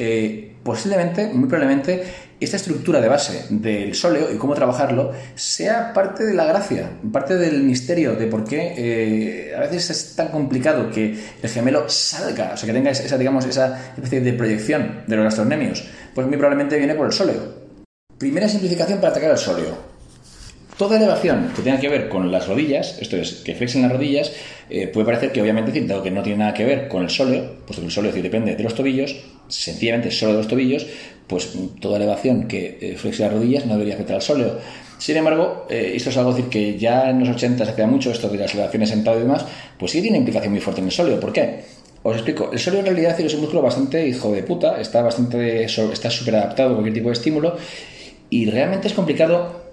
posiblemente, 0.63 1.29
muy 1.29 1.49
probablemente, 1.49 2.05
esta 2.45 2.57
estructura 2.57 3.01
de 3.01 3.09
base 3.09 3.47
del 3.51 3.95
sóleo 3.95 4.33
y 4.33 4.37
cómo 4.37 4.55
trabajarlo 4.55 5.13
sea 5.35 5.93
parte 5.93 6.25
de 6.25 6.35
la 6.35 6.45
gracia, 6.45 6.91
parte 7.13 7.37
del 7.37 7.63
misterio 7.63 8.15
de 8.15 8.27
por 8.27 8.45
qué 8.45 8.75
eh, 8.77 9.55
a 9.57 9.61
veces 9.61 9.91
es 9.91 10.17
tan 10.17 10.29
complicado 10.29 10.91
que 10.91 11.19
el 11.43 11.49
gemelo 11.49 11.89
salga, 11.89 12.53
o 12.55 12.57
sea, 12.57 12.67
que 12.67 12.73
tenga 12.73 12.91
esa, 12.91 13.19
digamos, 13.19 13.47
esa 13.47 13.93
especie 13.95 14.21
de 14.21 14.33
proyección 14.33 15.03
de 15.07 15.17
los 15.17 15.25
gastrocnemios. 15.25 15.85
Pues 16.15 16.27
muy 16.27 16.37
probablemente 16.37 16.77
viene 16.77 16.95
por 16.95 17.07
el 17.07 17.13
sóleo. 17.13 17.64
Primera 18.19 18.49
simplificación 18.49 19.01
para 19.01 19.11
atacar 19.11 19.33
el 19.33 19.39
sóleo. 19.39 19.95
Toda 20.79 20.97
elevación 20.97 21.51
que 21.55 21.63
tenga 21.63 21.81
que 21.81 21.89
ver 21.89 22.09
con 22.09 22.31
las 22.31 22.49
rodillas, 22.49 22.99
esto 23.01 23.17
es, 23.17 23.43
que 23.45 23.55
flexen 23.55 23.83
las 23.83 23.93
rodillas, 23.93 24.33
eh, 24.71 24.89
puede 24.89 25.07
parecer 25.07 25.33
que 25.33 25.43
obviamente, 25.43 25.81
dado 25.83 26.03
que 26.03 26.11
no 26.11 26.23
tiene 26.23 26.39
nada 26.39 26.55
que 26.55 26.65
ver 26.65 26.89
con 26.89 27.03
el 27.03 27.11
sóleo, 27.11 27.59
puesto 27.67 27.81
que 27.81 27.87
el 27.87 27.93
sóleo 27.93 28.13
depende 28.13 28.55
de 28.55 28.63
los 28.63 28.75
tobillos, 28.75 29.17
sencillamente 29.49 30.11
solo 30.11 30.33
de 30.33 30.39
los 30.39 30.49
tobillos, 30.49 30.87
pues 31.27 31.53
toda 31.81 31.97
elevación 31.97 32.49
que 32.49 32.79
eh, 32.81 32.97
flexe 32.97 33.23
las 33.23 33.33
rodillas 33.33 33.67
no 33.67 33.75
debería 33.75 33.95
afectar 33.95 34.17
al 34.17 34.23
sóleo. 34.23 34.59
Sin 34.99 35.17
embargo, 35.17 35.67
eh, 35.69 35.93
esto 35.95 36.11
es 36.11 36.17
algo 36.17 36.37
que 36.51 36.79
ya 36.79 37.11
en 37.11 37.21
los 37.21 37.29
80 37.29 37.65
se 37.65 37.71
hacía 37.71 37.87
mucho, 37.87 38.11
esto 38.11 38.29
de 38.29 38.39
las 38.39 38.55
elevaciones 38.55 38.91
sentado 38.91 39.17
y 39.17 39.23
demás, 39.23 39.45
pues 39.79 39.93
sí 39.93 40.03
tiene 40.03 40.19
implicación 40.19 40.53
muy 40.53 40.61
fuerte 40.61 40.81
en 40.81 40.87
el 40.87 40.93
sóleo. 40.93 41.21
¿Por 41.21 41.33
qué? 41.33 41.63
Os 42.03 42.15
explico. 42.15 42.51
El 42.53 42.59
sóleo 42.59 42.81
en 42.81 42.87
realidad 42.87 43.19
es 43.19 43.35
un 43.35 43.41
músculo 43.41 43.63
bastante 43.63 44.07
hijo 44.07 44.33
de 44.33 44.43
puta, 44.43 44.81
está 44.81 45.03
bastante 45.03 45.65
está 45.65 46.11
súper 46.11 46.37
adaptado 46.37 46.71
a 46.71 46.73
cualquier 46.75 46.95
tipo 46.95 47.09
de 47.09 47.15
estímulo 47.15 47.57
y 48.31 48.51
realmente 48.51 48.89
es 48.89 48.95
complicado 48.95 49.65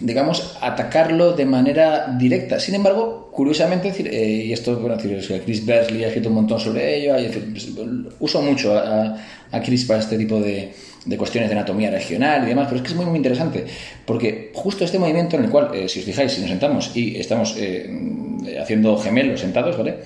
digamos, 0.00 0.56
atacarlo 0.60 1.32
de 1.32 1.44
manera 1.44 2.14
directa. 2.18 2.58
Sin 2.58 2.74
embargo, 2.74 3.30
curiosamente, 3.32 3.92
eh, 3.98 4.46
y 4.46 4.52
esto, 4.52 4.78
bueno, 4.78 4.96
Chris 4.96 5.64
Bersley 5.64 6.04
ha 6.04 6.08
escrito 6.08 6.28
un 6.28 6.34
montón 6.36 6.58
sobre 6.58 6.96
ello, 6.96 7.14
pues, 7.52 7.68
uso 8.18 8.42
mucho 8.42 8.76
a, 8.76 9.16
Chris 9.64 9.84
para 9.84 10.00
este 10.00 10.18
tipo 10.18 10.40
de, 10.40 10.72
cuestiones 11.16 11.48
de 11.48 11.56
anatomía 11.56 11.90
regional 11.90 12.42
y 12.42 12.48
demás, 12.48 12.66
pero 12.66 12.78
es 12.78 12.82
que 12.82 12.88
es 12.88 12.96
muy, 12.96 13.06
muy 13.06 13.18
interesante, 13.18 13.64
porque 14.04 14.50
justo 14.52 14.84
este 14.84 14.98
movimiento 14.98 15.36
en 15.36 15.44
el 15.44 15.50
cual, 15.50 15.70
eh, 15.72 15.88
si 15.88 16.00
os 16.00 16.04
fijáis, 16.04 16.32
si 16.32 16.40
nos 16.40 16.50
sentamos 16.50 16.90
y 16.96 17.16
estamos 17.16 17.54
eh, 17.56 17.88
haciendo 18.60 18.96
gemelos 18.98 19.40
sentados, 19.40 19.78
¿vale? 19.78 19.98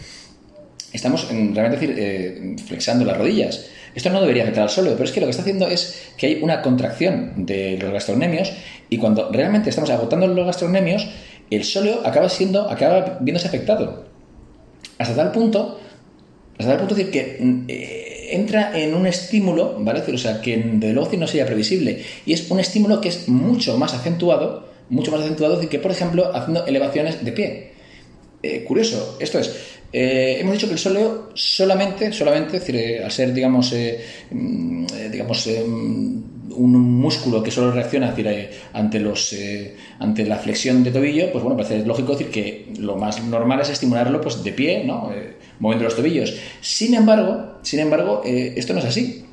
Estamos 0.92 1.28
realmente 1.28 1.86
decir, 1.86 2.56
flexando 2.66 3.04
las 3.04 3.16
rodillas. 3.16 3.66
Esto 3.98 4.10
no 4.10 4.20
debería 4.20 4.44
afectar 4.44 4.62
al 4.62 4.70
sóleo, 4.70 4.92
pero 4.92 5.06
es 5.06 5.10
que 5.10 5.18
lo 5.18 5.26
que 5.26 5.30
está 5.30 5.42
haciendo 5.42 5.66
es 5.66 6.12
que 6.16 6.26
hay 6.28 6.40
una 6.40 6.62
contracción 6.62 7.32
de 7.46 7.76
los 7.78 7.92
gastrocnemios 7.92 8.52
y 8.88 8.96
cuando 8.96 9.28
realmente 9.32 9.70
estamos 9.70 9.90
agotando 9.90 10.28
los 10.28 10.46
gastrocnemios, 10.46 11.08
el 11.50 11.64
sóleo 11.64 12.02
acaba 12.04 12.28
siendo, 12.28 12.70
acaba 12.70 13.18
viéndose 13.20 13.48
afectado. 13.48 14.04
Hasta 14.98 15.16
tal 15.16 15.32
punto, 15.32 15.80
hasta 16.56 16.70
tal 16.70 16.78
punto 16.78 16.94
decir 16.94 17.10
que 17.10 17.38
mm, 17.40 17.64
eh, 17.66 18.28
entra 18.30 18.78
en 18.78 18.94
un 18.94 19.04
estímulo, 19.04 19.74
¿vale? 19.80 20.00
O 20.14 20.18
sea, 20.18 20.40
que 20.40 20.56
de 20.56 20.92
luego 20.92 21.10
no 21.16 21.26
sería 21.26 21.46
previsible. 21.46 22.04
Y 22.24 22.34
es 22.34 22.48
un 22.52 22.60
estímulo 22.60 23.00
que 23.00 23.08
es 23.08 23.28
mucho 23.28 23.76
más 23.78 23.94
acentuado, 23.94 24.68
mucho 24.90 25.10
más 25.10 25.22
acentuado 25.22 25.58
que, 25.68 25.78
por 25.80 25.90
ejemplo, 25.90 26.30
haciendo 26.36 26.64
elevaciones 26.66 27.24
de 27.24 27.32
pie. 27.32 27.70
Eh, 28.44 28.62
curioso, 28.62 29.16
esto 29.18 29.40
es, 29.40 29.77
eh, 29.90 30.36
hemos 30.40 30.52
dicho 30.54 30.66
que 30.66 30.74
el 30.74 30.78
sóleo 30.78 31.30
solamente, 31.34 32.12
solamente, 32.12 32.58
decir, 32.58 32.76
eh, 32.76 33.04
al 33.04 33.10
ser, 33.10 33.32
digamos, 33.32 33.72
eh, 33.72 33.98
mm, 34.30 34.86
digamos 35.10 35.48
un 36.50 36.72
músculo 36.72 37.42
que 37.42 37.50
solo 37.50 37.70
reacciona 37.70 38.14
ante, 38.72 38.98
los, 38.98 39.34
ante 40.00 40.26
la 40.26 40.36
flexión 40.38 40.82
de 40.82 40.90
tobillo, 40.90 41.30
pues 41.30 41.44
bueno, 41.44 41.56
parece 41.56 41.86
lógico 41.86 42.12
decir 42.12 42.30
que 42.30 42.72
lo 42.80 42.96
más 42.96 43.22
normal 43.22 43.60
es 43.60 43.70
estimularlo 43.70 44.20
pues, 44.20 44.42
de 44.42 44.52
pie, 44.52 44.82
¿no? 44.84 45.10
moviendo 45.60 45.84
los 45.84 45.94
tobillos. 45.94 46.34
Sin 46.60 46.94
embargo, 46.94 47.58
sin 47.62 47.78
embargo 47.78 48.22
esto 48.24 48.72
no 48.72 48.80
es 48.80 48.86
así. 48.86 49.24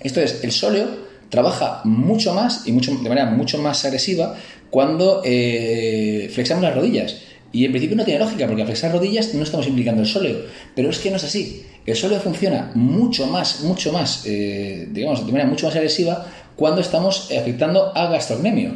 Esto 0.00 0.20
es, 0.20 0.42
el 0.42 0.50
sóleo 0.50 0.88
trabaja 1.28 1.82
mucho 1.84 2.34
más 2.34 2.66
y 2.66 2.72
mucho, 2.72 2.90
de 2.96 3.08
manera 3.08 3.30
mucho 3.30 3.58
más 3.58 3.84
agresiva 3.84 4.34
cuando 4.70 5.22
flexamos 5.22 6.64
las 6.64 6.74
rodillas. 6.74 7.29
Y 7.52 7.64
en 7.64 7.72
principio 7.72 7.96
no 7.96 8.04
tiene 8.04 8.20
lógica, 8.20 8.46
porque 8.46 8.62
al 8.62 8.68
flexar 8.68 8.92
rodillas 8.92 9.34
no 9.34 9.42
estamos 9.42 9.66
implicando 9.66 10.02
el 10.02 10.08
sóleo. 10.08 10.38
Pero 10.74 10.90
es 10.90 10.98
que 10.98 11.10
no 11.10 11.16
es 11.16 11.24
así. 11.24 11.66
El 11.84 11.96
sóleo 11.96 12.20
funciona 12.20 12.70
mucho 12.74 13.26
más, 13.26 13.62
mucho 13.62 13.92
más, 13.92 14.24
eh, 14.26 14.88
digamos, 14.90 15.26
de 15.26 15.32
manera 15.32 15.48
mucho 15.48 15.66
más 15.66 15.74
agresiva 15.74 16.26
cuando 16.54 16.80
estamos 16.80 17.30
afectando 17.32 17.96
a 17.96 18.06
gastrocnemios. 18.06 18.74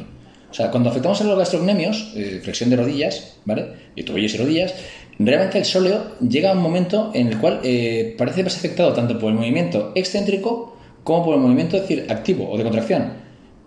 O 0.50 0.54
sea, 0.54 0.71
cuando 0.71 0.90
afectamos 0.90 1.21
a 1.21 1.25
los 1.25 1.37
gastrocnemios, 1.37 2.12
eh, 2.16 2.40
flexión 2.43 2.71
de 2.71 2.76
rodillas, 2.76 3.35
¿vale? 3.45 3.66
Y 3.97 4.04
tobillos 4.04 4.35
y 4.35 4.38
rodillas, 4.38 4.75
realmente 5.19 5.59
el 5.59 5.64
sóleo 5.64 6.16
llega 6.21 6.50
a 6.50 6.52
un 6.54 6.62
momento 6.62 7.11
en 7.14 7.28
el 7.28 7.38
cual 7.38 7.61
eh, 7.62 8.14
parece 8.16 8.45
más 8.45 8.57
afectado 8.57 8.93
tanto 8.93 9.19
por 9.19 9.31
el 9.31 9.38
movimiento 9.38 9.93
excéntrico 9.95 10.76
como 11.02 11.25
por 11.25 11.35
el 11.35 11.40
movimiento, 11.40 11.78
decir, 11.78 12.07
activo 12.09 12.50
o 12.50 12.57
de 12.57 12.62
contracción. 12.62 13.24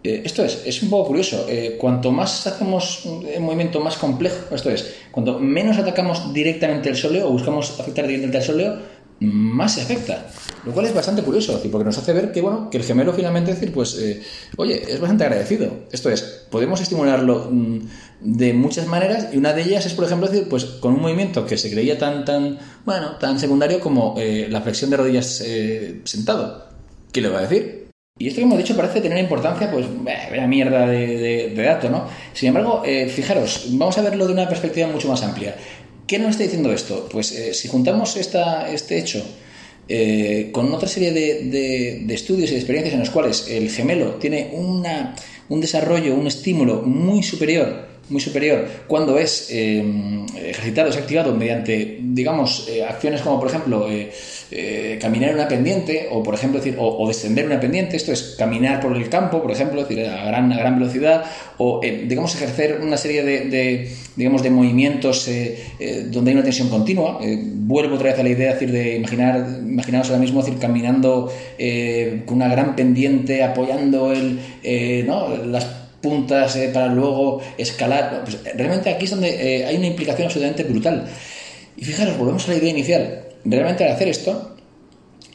Eh, 0.07 0.21
esto 0.23 0.45
es, 0.45 0.61
es 0.65 0.81
un 0.83 0.89
poco 0.89 1.07
curioso. 1.07 1.45
Eh, 1.49 1.75
cuanto 1.77 2.13
más 2.13 2.47
hacemos 2.47 3.03
un 3.05 3.25
movimiento 3.41 3.81
más 3.81 3.97
complejo, 3.97 4.55
esto 4.55 4.69
es, 4.69 4.93
cuanto 5.11 5.37
menos 5.37 5.77
atacamos 5.77 6.33
directamente 6.33 6.87
el 6.87 6.95
sóleo 6.95 7.27
o 7.27 7.31
buscamos 7.31 7.77
afectar 7.77 8.07
directamente 8.07 8.37
al 8.37 8.43
sóleo, 8.43 8.77
más 9.19 9.73
se 9.73 9.81
afecta. 9.81 10.27
Lo 10.63 10.71
cual 10.71 10.85
es 10.85 10.93
bastante 10.93 11.23
curioso, 11.23 11.59
porque 11.69 11.83
nos 11.83 11.97
hace 11.97 12.13
ver 12.13 12.31
que, 12.31 12.41
bueno, 12.41 12.69
que 12.69 12.77
el 12.77 12.83
gemelo 12.83 13.11
finalmente, 13.11 13.53
decir, 13.53 13.73
pues, 13.73 13.97
eh, 13.99 14.21
oye, 14.55 14.81
es 14.81 15.01
bastante 15.01 15.25
agradecido. 15.25 15.71
Esto 15.91 16.09
es, 16.09 16.45
podemos 16.49 16.79
estimularlo 16.79 17.49
mm, 17.51 17.79
de 18.21 18.53
muchas 18.53 18.87
maneras 18.87 19.27
y 19.33 19.37
una 19.37 19.51
de 19.51 19.63
ellas 19.63 19.85
es, 19.85 19.93
por 19.93 20.05
ejemplo, 20.05 20.29
decir, 20.29 20.47
pues, 20.47 20.63
con 20.63 20.93
un 20.93 21.01
movimiento 21.01 21.45
que 21.45 21.57
se 21.57 21.69
creía 21.69 21.97
tan, 21.97 22.23
tan, 22.23 22.59
bueno, 22.85 23.17
tan 23.17 23.41
secundario 23.41 23.81
como 23.81 24.15
la 24.17 24.61
flexión 24.61 24.89
de 24.89 24.97
rodillas 24.97 25.43
sentado. 26.05 26.65
¿Qué 27.11 27.19
le 27.19 27.29
va 27.29 27.39
a 27.39 27.41
decir? 27.41 27.86
Y 28.19 28.27
esto 28.27 28.39
que 28.39 28.45
hemos 28.45 28.57
dicho 28.57 28.75
parece 28.75 29.01
tener 29.01 29.19
importancia, 29.19 29.69
pues, 29.71 29.85
una 29.85 30.47
mierda 30.47 30.87
de, 30.87 31.53
dato, 31.55 31.89
¿no? 31.89 32.07
Sin 32.33 32.47
embargo, 32.49 32.81
eh, 32.85 33.07
fijaros, 33.07 33.67
vamos 33.71 33.97
a 33.97 34.01
verlo 34.01 34.25
de 34.25 34.33
una 34.33 34.49
perspectiva 34.49 34.87
mucho 34.87 35.07
más 35.07 35.21
amplia. 35.21 35.55
¿Qué 36.07 36.17
nos 36.17 36.31
está 36.31 36.43
diciendo 36.43 36.71
esto? 36.71 37.07
Pues 37.11 37.31
eh, 37.33 37.53
si 37.53 37.67
juntamos 37.67 38.15
este 38.17 38.97
hecho 38.97 39.23
eh, 39.89 40.49
con 40.51 40.73
otra 40.73 40.87
serie 40.87 41.11
de, 41.11 42.03
de, 42.05 42.13
estudios 42.13 42.49
y 42.49 42.53
de 42.53 42.59
experiencias 42.59 42.93
en 42.93 43.01
los 43.01 43.09
cuales 43.09 43.47
el 43.49 43.69
gemelo 43.69 44.15
tiene 44.15 44.49
una, 44.53 45.15
un 45.49 45.61
desarrollo, 45.61 46.15
un 46.15 46.27
estímulo 46.27 46.81
muy 46.81 47.23
superior 47.23 47.87
muy 48.09 48.21
superior 48.21 48.65
cuando 48.87 49.17
es 49.17 49.49
eh, 49.51 49.83
ejercitado, 50.35 50.89
es 50.89 50.97
activado 50.97 51.33
mediante, 51.33 51.99
digamos, 52.01 52.67
eh, 52.69 52.83
acciones 52.83 53.21
como, 53.21 53.39
por 53.39 53.49
ejemplo, 53.49 53.87
eh, 53.89 54.97
caminar 55.01 55.31
en 55.31 55.35
una 55.35 55.47
pendiente 55.47 56.07
o, 56.09 56.23
por 56.23 56.33
ejemplo, 56.33 56.59
decir, 56.59 56.75
o, 56.79 57.05
descender 57.07 57.45
una 57.45 57.59
pendiente, 57.59 57.97
esto 57.97 58.13
es 58.13 58.35
caminar 58.37 58.79
por 58.79 58.95
el 58.95 59.09
campo, 59.09 59.41
por 59.41 59.51
ejemplo, 59.51 59.83
decir, 59.83 60.05
a 60.05 60.25
gran, 60.25 60.51
a 60.53 60.57
gran 60.57 60.79
velocidad, 60.79 61.25
o, 61.57 61.81
digamos, 61.81 62.33
ejercer 62.35 62.79
una 62.81 62.95
serie 62.95 63.23
de, 63.23 63.91
digamos, 64.15 64.43
de 64.43 64.49
movimientos 64.49 65.29
donde 66.11 66.31
hay 66.31 66.35
una 66.35 66.43
tensión 66.43 66.69
continua. 66.69 67.19
vuelvo 67.55 67.95
otra 67.95 68.11
vez 68.11 68.19
a 68.19 68.23
la 68.23 68.29
idea 68.29 68.53
decir, 68.53 68.71
de 68.71 68.95
imaginar, 68.95 69.45
imaginaos 69.61 70.07
ahora 70.09 70.21
mismo 70.21 70.41
decir, 70.41 70.59
caminando 70.59 71.31
con 72.25 72.37
una 72.37 72.47
gran 72.47 72.75
pendiente, 72.75 73.43
apoyando 73.43 74.13
el, 74.13 74.39
¿no? 75.05 75.35
las 75.45 75.86
puntas 76.07 76.55
eh, 76.55 76.69
para 76.73 76.87
luego 76.87 77.41
escalar. 77.57 78.23
Pues, 78.23 78.39
realmente 78.55 78.89
aquí 78.89 79.05
es 79.05 79.11
donde 79.11 79.29
eh, 79.29 79.65
hay 79.65 79.75
una 79.75 79.87
implicación 79.87 80.27
absolutamente 80.27 80.63
brutal. 80.63 81.05
Y 81.75 81.83
fijaros, 81.83 82.17
volvemos 82.17 82.47
a 82.47 82.51
la 82.51 82.57
idea 82.57 82.69
inicial. 82.69 83.23
Realmente 83.43 83.83
al 83.83 83.91
hacer 83.91 84.07
esto, 84.07 84.55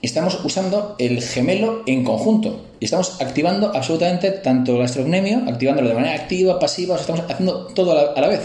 estamos 0.01 0.45
usando 0.45 0.97
el 0.99 1.23
gemelo 1.23 1.83
en 1.87 2.05
conjunto. 2.05 2.67
Y 2.81 2.87
estamos 2.87 3.21
activando 3.21 3.71
absolutamente 3.75 4.31
tanto 4.33 4.73
el 4.73 4.79
gastrocnemio, 4.79 5.43
activándolo 5.47 5.89
de 5.89 5.95
manera 5.95 6.15
activa, 6.15 6.59
pasiva, 6.59 6.97
estamos 6.97 7.23
haciendo 7.29 7.67
todo 7.69 7.93
a 8.17 8.21
la, 8.21 8.29
vez. 8.29 8.41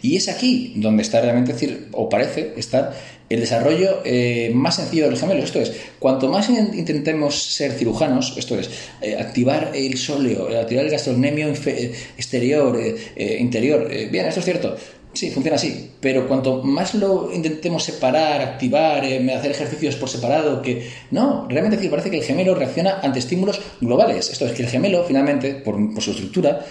Y 0.00 0.16
es 0.16 0.28
aquí 0.28 0.72
donde 0.76 1.02
está 1.02 1.20
realmente, 1.20 1.52
decir, 1.52 1.88
o 1.92 2.08
parece 2.08 2.54
estar 2.56 2.94
el 3.32 3.40
desarrollo 3.40 4.02
eh, 4.04 4.50
más 4.54 4.76
sencillo 4.76 5.08
del 5.08 5.16
gemelo. 5.16 5.42
Esto 5.42 5.60
es, 5.60 5.72
cuanto 5.98 6.28
más 6.28 6.50
intentemos 6.50 7.42
ser 7.42 7.72
cirujanos, 7.72 8.34
esto 8.36 8.58
es, 8.58 8.68
eh, 9.00 9.16
activar 9.18 9.72
el 9.74 9.96
sóleo, 9.96 10.48
activar 10.60 10.84
el 10.84 10.90
gastrocnemio 10.90 11.48
exterior, 11.48 12.78
eh, 12.78 13.36
interior, 13.40 13.88
bien, 14.10 14.26
esto 14.26 14.40
es 14.40 14.46
cierto, 14.46 14.76
Sí, 15.14 15.30
funciona 15.30 15.56
así. 15.56 15.90
Pero 16.00 16.26
cuanto 16.26 16.62
más 16.62 16.94
lo 16.94 17.30
intentemos 17.34 17.84
separar, 17.84 18.40
activar, 18.40 19.04
hacer 19.04 19.50
ejercicios 19.50 19.96
por 19.96 20.08
separado, 20.08 20.62
que. 20.62 20.88
No, 21.10 21.46
realmente 21.50 21.86
parece 21.90 22.08
que 22.08 22.16
el 22.16 22.24
gemelo 22.24 22.54
reacciona 22.54 22.98
ante 23.02 23.18
estímulos 23.18 23.60
globales. 23.82 24.30
Esto 24.30 24.46
es 24.46 24.52
que 24.52 24.62
el 24.62 24.70
gemelo, 24.70 25.04
finalmente, 25.04 25.56
por, 25.56 25.74
por 25.92 26.02
su 26.02 26.12
estructura, 26.12 26.64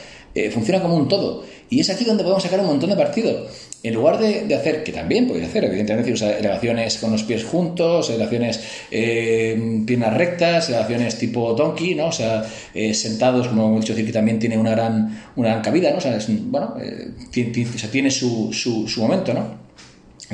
funciona 0.52 0.82
como 0.82 0.96
un 0.96 1.08
todo. 1.08 1.44
Y 1.70 1.82
es 1.82 1.90
aquí 1.92 2.04
donde 2.04 2.24
podemos 2.24 2.42
sacar 2.42 2.62
un 2.62 2.66
montón 2.66 2.90
de 2.90 2.96
partido. 2.96 3.46
En 3.84 3.96
lugar 3.96 4.20
de, 4.20 4.54
hacer, 4.54 4.84
que 4.84 4.92
también 4.92 5.28
podéis 5.28 5.48
hacer, 5.48 5.64
evidentemente, 5.64 6.14
usar 6.14 6.38
elevaciones 6.38 7.00
con 7.00 7.12
los 7.12 7.24
pies 7.24 7.44
juntos, 7.44 8.12
elevaciones 8.12 8.64
eh, 8.92 9.82
piernas 9.88 10.14
rectas, 10.14 10.70
elevaciones 10.70 11.18
tipo 11.18 11.56
donkey, 11.56 11.96
¿no? 11.96 12.08
O 12.08 12.12
sea, 12.12 12.46
eh, 12.76 12.94
sentados, 12.94 13.48
como 13.48 13.70
hemos 13.70 13.82
dicho, 13.82 13.96
que 13.96 14.04
también 14.12 14.38
tiene 14.38 14.56
una 14.56 14.72
gran, 14.72 15.24
una 15.36 15.50
gran 15.50 15.62
cabida, 15.64 15.90
¿no? 15.90 15.98
O 15.98 16.02
sea, 16.02 16.16
bueno, 16.28 16.76
eh, 16.80 17.10
tiene, 17.32 17.52
tiene 17.92 18.12
su, 18.12 18.54
su, 18.54 18.88
su, 18.88 19.02
momento, 19.02 19.34
¿no? 19.34 19.71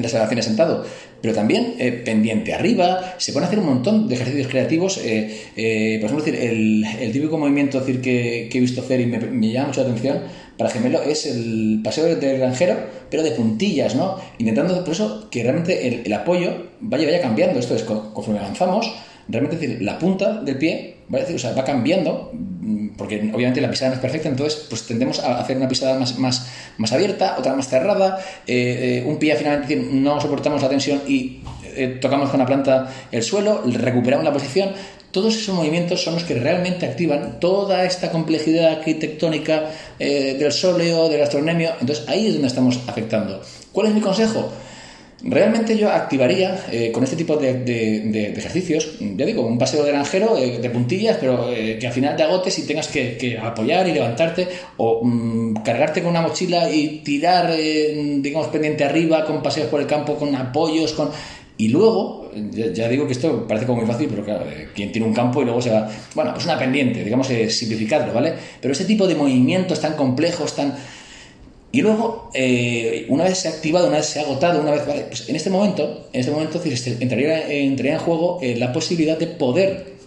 Las 0.03 0.13
elevaciones 0.13 0.45
sentado, 0.45 0.85
pero 1.21 1.33
también 1.33 1.75
eh, 1.79 1.91
pendiente 1.91 2.53
arriba, 2.53 3.15
se 3.17 3.31
pueden 3.31 3.47
hacer 3.47 3.59
un 3.59 3.65
montón 3.65 4.07
de 4.07 4.15
ejercicios 4.15 4.47
creativos. 4.47 4.97
Eh, 5.03 5.45
eh, 5.55 5.97
por 5.99 6.11
ejemplo, 6.11 6.39
el, 6.39 6.85
el, 6.99 7.11
típico 7.11 7.37
movimiento 7.37 7.79
decir, 7.79 8.01
que, 8.01 8.49
he 8.51 8.59
visto 8.59 8.81
hacer 8.81 9.01
y 9.01 9.05
me, 9.05 9.19
me, 9.19 9.51
llama 9.51 9.67
mucho 9.67 9.81
la 9.81 9.87
atención 9.87 10.19
para 10.57 10.69
gemelo 10.71 11.01
es 11.03 11.25
el 11.27 11.81
paseo 11.83 12.15
del 12.15 12.39
granjero, 12.39 12.75
pero 13.11 13.21
de 13.21 13.31
puntillas, 13.31 13.95
¿no? 13.95 14.17
Intentando 14.39 14.83
por 14.83 14.93
eso 14.93 15.29
que 15.29 15.43
realmente 15.43 15.87
el, 15.87 16.01
el 16.05 16.13
apoyo 16.13 16.67
vaya, 16.79 17.05
vaya 17.05 17.21
cambiando. 17.21 17.59
Esto 17.59 17.75
es, 17.75 17.83
conforme 17.83 18.39
avanzamos, 18.39 18.91
realmente 19.27 19.57
decir, 19.57 19.81
la 19.81 19.99
punta 19.99 20.41
del 20.41 20.57
pie 20.57 20.96
¿vale? 21.09 21.33
o 21.33 21.39
sea, 21.39 21.53
va 21.53 21.63
cambiando, 21.63 22.31
porque 22.97 23.31
obviamente 23.33 23.61
la 23.61 23.69
pisada 23.69 23.89
no 23.89 23.95
es 23.95 24.01
perfecta, 24.01 24.29
entonces 24.29 24.65
pues 24.69 24.83
tendemos 24.83 25.19
a 25.19 25.39
hacer 25.39 25.57
una 25.57 25.67
pisada 25.67 25.97
más, 25.97 26.17
más, 26.17 26.47
más 26.77 26.91
abierta, 26.91 27.35
otra 27.37 27.53
más 27.53 27.69
cerrada, 27.69 28.19
eh, 28.45 29.03
eh, 29.03 29.07
un 29.07 29.17
pie 29.17 29.35
finalmente 29.35 29.75
no 29.75 30.19
soportamos 30.19 30.61
la 30.61 30.69
tensión 30.69 31.01
y 31.07 31.41
eh, 31.75 31.99
tocamos 32.01 32.29
con 32.29 32.39
la 32.39 32.45
planta 32.45 32.91
el 33.11 33.23
suelo, 33.23 33.61
recuperamos 33.65 34.25
la 34.25 34.33
posición. 34.33 34.71
Todos 35.11 35.35
esos 35.35 35.55
movimientos 35.55 36.03
son 36.03 36.15
los 36.15 36.25
que 36.25 36.35
realmente 36.35 36.85
activan 36.85 37.39
toda 37.39 37.85
esta 37.85 38.11
complejidad 38.11 38.73
arquitectónica 38.73 39.63
del 39.97 40.51
sóleo, 40.51 41.07
del 41.09 41.23
astronemio. 41.23 41.71
Entonces 41.79 42.07
ahí 42.07 42.27
es 42.27 42.33
donde 42.33 42.49
estamos 42.49 42.81
afectando. 42.87 43.41
¿Cuál 43.71 43.87
es 43.87 43.93
mi 43.93 44.01
consejo? 44.01 44.51
Realmente 45.23 45.75
yo 45.75 45.89
activaría 45.89 46.63
eh, 46.71 46.91
con 46.91 47.03
este 47.03 47.15
tipo 47.15 47.37
de, 47.37 47.63
de, 47.63 48.33
ejercicios, 48.33 48.99
ya 48.99 49.25
digo, 49.25 49.47
un 49.47 49.57
paseo 49.57 49.83
de 49.83 49.91
granjero 49.91 50.35
de, 50.35 50.69
puntillas, 50.69 51.17
pero 51.19 51.51
eh, 51.51 51.79
que 51.79 51.87
al 51.87 51.93
final 51.93 52.15
te 52.15 52.21
agotes 52.21 52.59
y 52.59 52.67
tengas 52.67 52.87
que, 52.87 53.35
apoyar 53.41 53.87
y 53.87 53.93
levantarte, 53.93 54.47
o 54.77 55.03
mmm, 55.03 55.55
cargarte 55.63 56.03
con 56.03 56.11
una 56.11 56.21
mochila 56.21 56.71
y 56.71 56.99
tirar, 57.03 57.49
eh, 57.51 58.19
digamos, 58.19 58.47
pendiente 58.47 58.83
arriba, 58.83 59.25
con 59.25 59.41
paseos 59.41 59.67
por 59.69 59.81
el 59.81 59.87
campo, 59.87 60.15
con 60.15 60.35
apoyos, 60.35 60.93
con... 60.93 61.09
Y 61.59 61.69
luego, 61.69 62.31
ya, 62.51 62.71
ya, 62.71 62.87
digo 62.87 63.07
que 63.07 63.13
esto 63.13 63.47
parece 63.47 63.65
como 63.65 63.79
muy 63.79 63.87
fácil, 63.87 64.07
pero 64.11 64.23
claro, 64.23 64.45
quien 64.75 64.91
tiene 64.91 65.07
un 65.07 65.15
campo 65.15 65.41
y 65.41 65.45
luego 65.45 65.59
se 65.59 65.71
va... 65.71 65.89
Bueno, 66.13 66.31
pues 66.33 66.45
una 66.45 66.59
pendiente, 66.59 67.03
digamos, 67.03 67.25
simplificarlo, 67.25 68.13
¿vale? 68.13 68.33
Pero 68.61 68.73
ese 68.73 68.85
tipo 68.85 69.07
de 69.07 69.15
movimientos 69.15 69.81
tan 69.81 69.93
complejos, 69.93 70.55
tan 70.55 70.75
y 71.71 71.81
luego, 71.81 72.29
eh, 72.33 73.05
una 73.09 73.25
vez 73.25 73.39
se 73.39 73.49
ha 73.49 73.51
activado, 73.51 73.87
una 73.87 73.97
vez 73.97 74.05
se 74.05 74.19
ha 74.19 74.23
agotado, 74.23 74.61
una 74.61 74.71
vez, 74.71 74.87
vale, 74.87 75.01
pues 75.03 75.27
en 75.27 75.35
este 75.35 75.49
momento, 75.49 76.07
en 76.13 76.19
este 76.21 76.31
momento 76.31 76.61
entraría, 76.63 77.51
entraría 77.51 77.93
en 77.93 77.99
juego 77.99 78.39
eh, 78.41 78.55
la 78.55 78.71
posibilidad 78.71 79.17
de 79.17 79.27
poder 79.27 79.97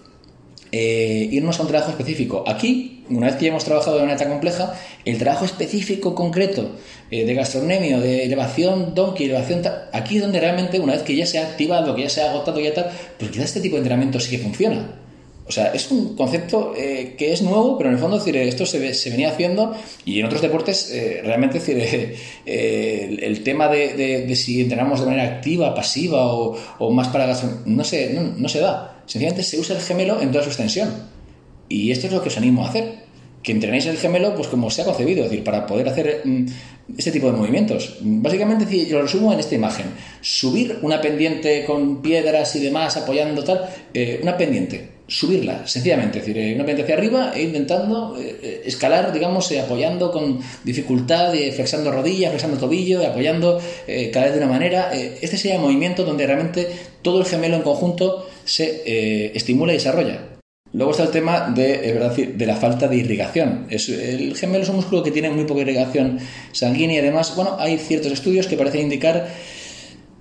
eh, 0.73 1.29
irnos 1.33 1.59
a 1.59 1.62
un 1.62 1.69
trabajo 1.69 1.90
específico. 1.90 2.45
Aquí, 2.47 3.05
una 3.11 3.26
vez 3.26 3.37
que 3.37 3.47
ya 3.47 3.50
hemos 3.50 3.64
trabajado 3.64 3.97
de 3.97 4.02
manera 4.02 4.19
tan 4.19 4.29
compleja, 4.29 4.73
el 5.05 5.19
trabajo 5.19 5.45
específico 5.45 6.14
concreto 6.14 6.76
eh, 7.11 7.25
de 7.25 7.35
gastronomía, 7.35 7.99
de 7.99 8.25
elevación 8.25 8.95
donkey, 8.95 9.26
elevación 9.26 9.62
aquí 9.93 10.17
es 10.17 10.23
donde 10.23 10.38
realmente, 10.38 10.79
una 10.79 10.93
vez 10.93 11.02
que 11.02 11.17
ya 11.17 11.26
se 11.26 11.40
ha 11.40 11.47
activado, 11.49 11.95
que 11.97 12.02
ya 12.02 12.09
se 12.09 12.23
ha 12.23 12.31
agotado, 12.31 12.61
ya 12.61 12.73
tal, 12.73 12.90
pues 13.19 13.33
quizás 13.33 13.47
este 13.47 13.61
tipo 13.61 13.75
de 13.75 13.81
entrenamiento 13.81 14.21
sí 14.21 14.31
que 14.31 14.38
funciona. 14.38 14.95
O 15.50 15.52
sea, 15.52 15.73
es 15.75 15.90
un 15.90 16.14
concepto 16.14 16.75
eh, 16.76 17.16
que 17.19 17.33
es 17.33 17.42
nuevo, 17.42 17.76
pero 17.76 17.90
en 17.90 17.97
el 17.97 18.00
fondo 18.00 18.25
esto 18.25 18.66
se, 18.66 18.78
venía 19.11 19.30
haciendo 19.30 19.75
y 20.04 20.21
en 20.21 20.26
otros 20.26 20.42
deportes 20.42 20.92
eh, 20.92 21.23
realmente 21.25 21.59
decir, 21.59 21.76
eh, 22.47 23.19
el, 23.21 23.42
tema 23.42 23.66
de, 23.66 24.33
si 24.37 24.61
entrenamos 24.61 25.00
de 25.00 25.07
manera 25.07 25.25
activa, 25.25 25.75
pasiva 25.75 26.33
o, 26.33 26.90
más 26.92 27.09
para 27.09 27.37
no 27.66 27.83
se, 27.83 28.14
no, 28.14 28.49
se 28.49 28.61
da. 28.61 29.02
Sencillamente 29.07 29.42
se 29.42 29.59
usa 29.59 29.75
el 29.75 29.83
gemelo 29.83 30.21
en 30.21 30.30
toda 30.30 30.45
su 30.45 30.50
extensión. 30.50 30.88
Y 31.69 31.90
esto 31.90 32.07
es 32.07 32.12
lo 32.12 32.23
que 32.23 32.28
os 32.28 32.37
animo 32.37 32.64
a 32.64 32.69
hacer. 32.69 33.00
Que 33.42 33.50
entrenéis 33.50 33.87
el 33.87 33.97
gemelo 33.97 34.37
pues 34.37 34.47
como 34.47 34.71
se 34.71 34.83
ha 34.83 34.85
concebido, 34.85 35.25
es 35.25 35.30
decir, 35.30 35.42
para 35.42 35.66
poder 35.66 35.88
hacer 35.88 36.21
mm, 36.25 36.47
este 36.97 37.11
tipo 37.11 37.26
de 37.26 37.37
movimientos. 37.37 37.97
Básicamente, 38.02 38.87
yo 38.87 38.99
lo 38.99 39.02
resumo 39.02 39.33
en 39.33 39.40
esta 39.40 39.57
imagen. 39.57 39.87
Subir 40.21 40.78
una 40.83 41.00
pendiente 41.00 41.64
con 41.64 42.02
piedras 42.02 42.54
y 42.54 42.61
demás 42.61 42.97
apoyando 42.97 43.42
tal, 43.42 43.69
una 44.23 44.37
pendiente 44.37 45.00
subirla, 45.11 45.67
sencillamente, 45.67 46.21
es 46.21 46.26
decir, 46.26 46.40
eh, 46.40 46.55
una 46.55 46.64
pendiente 46.64 46.85
hacia 46.85 46.95
arriba 46.95 47.33
e 47.35 47.43
intentando 47.43 48.17
eh, 48.17 48.62
escalar, 48.64 49.12
digamos, 49.12 49.50
eh, 49.50 49.61
apoyando 49.61 50.12
con 50.12 50.38
dificultad, 50.62 51.35
eh, 51.35 51.50
flexando 51.50 51.90
rodillas, 51.90 52.31
flexando 52.31 52.59
tobillo, 52.59 53.05
apoyando 53.05 53.61
eh, 53.88 54.11
cada 54.12 54.27
vez 54.27 54.35
de 54.35 54.40
una 54.40 54.49
manera. 54.49 54.92
este 54.92 55.37
sería 55.37 55.57
el 55.57 55.62
movimiento 55.62 56.05
donde 56.05 56.27
realmente 56.27 56.68
todo 57.03 57.18
el 57.18 57.27
gemelo 57.27 57.57
en 57.57 57.62
conjunto 57.62 58.29
se 58.44 59.37
estimula 59.37 59.73
y 59.73 59.77
desarrolla. 59.77 60.20
Luego 60.73 60.92
está 60.92 61.03
el 61.03 61.11
tema 61.11 61.53
de, 61.53 61.92
¿verdad? 61.92 62.16
de 62.16 62.46
la 62.46 62.55
falta 62.55 62.87
de 62.87 62.96
irrigación. 62.96 63.66
El 63.68 64.37
gemelo 64.37 64.62
es 64.62 64.68
un 64.68 64.77
músculo 64.77 65.03
que 65.03 65.11
tiene 65.11 65.31
muy 65.31 65.44
poca 65.44 65.62
irrigación 65.62 66.20
sanguínea 66.53 66.96
y 66.96 66.99
además, 67.01 67.35
bueno, 67.35 67.57
hay 67.59 67.79
ciertos 67.79 68.12
estudios 68.12 68.46
que 68.46 68.57
parecen 68.57 68.83
indicar 68.83 69.29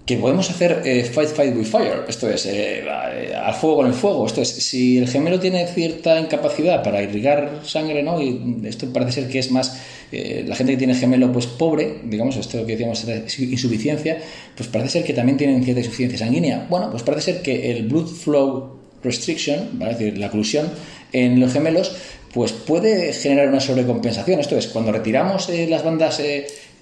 que 0.10 0.18
podemos 0.18 0.50
hacer 0.50 0.82
eh, 0.86 1.04
fight 1.04 1.30
fight 1.30 1.56
with 1.56 1.68
fire, 1.68 2.04
esto 2.08 2.28
es, 2.28 2.48
eh, 2.48 2.84
al 2.84 3.54
fuego 3.54 3.76
con 3.76 3.86
el 3.86 3.94
fuego, 3.94 4.26
esto 4.26 4.42
es, 4.42 4.50
si 4.50 4.98
el 4.98 5.08
gemelo 5.08 5.40
tiene 5.40 5.68
cierta 5.68 6.20
incapacidad 6.20 6.82
para 6.82 7.00
irrigar 7.04 7.60
sangre, 7.64 8.02
¿no? 8.02 8.20
Y 8.20 8.60
esto 8.64 8.92
parece 8.92 9.22
ser 9.22 9.30
que 9.30 9.38
es 9.38 9.52
más, 9.52 9.80
eh, 10.12 10.44
la 10.48 10.56
gente 10.56 10.72
que 10.72 10.80
tiene 10.80 10.96
gemelo 10.96 11.32
pues 11.32 11.46
pobre, 11.46 12.00
digamos, 12.04 12.38
esto 12.38 12.66
que 12.66 12.72
decíamos, 12.72 13.06
insuficiencia, 13.38 14.18
pues 14.58 14.68
parece 14.68 14.94
ser 14.94 15.04
que 15.04 15.14
también 15.14 15.38
tienen 15.38 15.64
cierta 15.64 15.82
insuficiencia 15.82 16.18
sanguínea. 16.18 16.66
Bueno, 16.68 16.90
pues 16.90 17.04
parece 17.04 17.34
ser 17.34 17.42
que 17.44 17.70
el 17.70 17.84
blood 17.84 18.08
flow 18.08 18.80
restriction, 19.04 19.70
¿vale? 19.74 19.92
es 19.92 20.00
decir, 20.00 20.18
la 20.18 20.26
oclusión 20.26 20.72
en 21.12 21.40
los 21.40 21.54
gemelos, 21.54 21.96
pues 22.34 22.52
puede 22.52 23.14
generar 23.14 23.48
una 23.50 23.60
sobrecompensación, 23.60 24.40
esto 24.40 24.58
es, 24.58 24.70
cuando 24.70 24.92
retiramos 24.92 25.50
las 25.50 25.84
bandas 25.84 26.20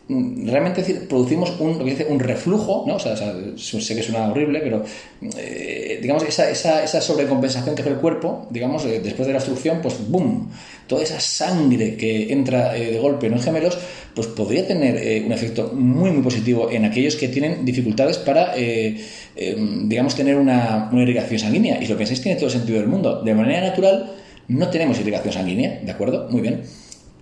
realmente 0.10 0.82
producimos 1.10 1.60
un, 1.60 1.78
lo 1.78 1.84
que 1.84 1.92
dice, 1.92 2.08
un 2.10 2.20
reflujo, 2.20 2.86
¿no? 2.88 2.96
O 2.96 3.00
sea, 3.00 3.16
sé 3.16 3.96
que 3.96 4.04
suena 4.04 4.30
horrible, 4.30 4.62
pero 4.62 4.84
eh, 5.38 6.00
digamos 6.02 6.24
esa, 6.24 6.50
esa, 6.50 6.84
esa, 6.84 7.02
sobrecompensación 7.02 7.76
que 7.76 7.82
hace 7.82 7.92
el 7.92 7.98
cuerpo, 7.98 8.48
digamos, 8.50 8.86
eh, 8.86 9.02
después 9.04 9.28
de 9.28 9.34
la 9.34 9.40
obstrucción, 9.40 9.80
pues 9.82 9.96
¡boom! 10.10 10.50
Toda 10.88 11.04
esa 11.04 11.20
sangre 11.20 11.98
que 11.98 12.32
entra 12.32 12.78
eh, 12.78 12.92
de 12.94 13.00
golpe 13.00 13.28
en 13.28 13.34
los 13.34 13.44
gemelos, 13.44 13.78
pues 14.16 14.28
podría 14.28 14.66
tener 14.66 15.26
un 15.26 15.32
efecto 15.34 15.74
muy, 15.74 16.12
muy 16.12 16.24
positivo 16.24 16.72
en 16.72 16.86
aquellos 16.86 17.18
que 17.18 17.28
tienen 17.28 17.66
dificultades 17.66 18.18
para, 18.18 18.54
eh, 18.56 18.98
digamos, 19.84 20.16
tener 20.16 20.38
una, 20.38 20.90
una 20.92 21.04
irrigación 21.04 21.40
sanguínea. 21.40 21.78
Y 21.82 21.86
si 21.86 21.92
lo 21.92 21.98
pensáis, 21.98 22.22
tiene 22.22 22.38
todo 22.38 22.48
el 22.48 22.54
sentido 22.54 22.80
del 22.80 22.88
mundo. 22.88 23.22
De 23.22 23.36
manera 23.36 23.68
natural, 23.68 24.12
no 24.48 24.70
tenemos 24.70 25.00
irrigación 25.00 25.34
sanguínea, 25.34 25.82
¿de 25.84 25.92
acuerdo? 25.92 26.30
Muy 26.32 26.42
bien. 26.42 26.64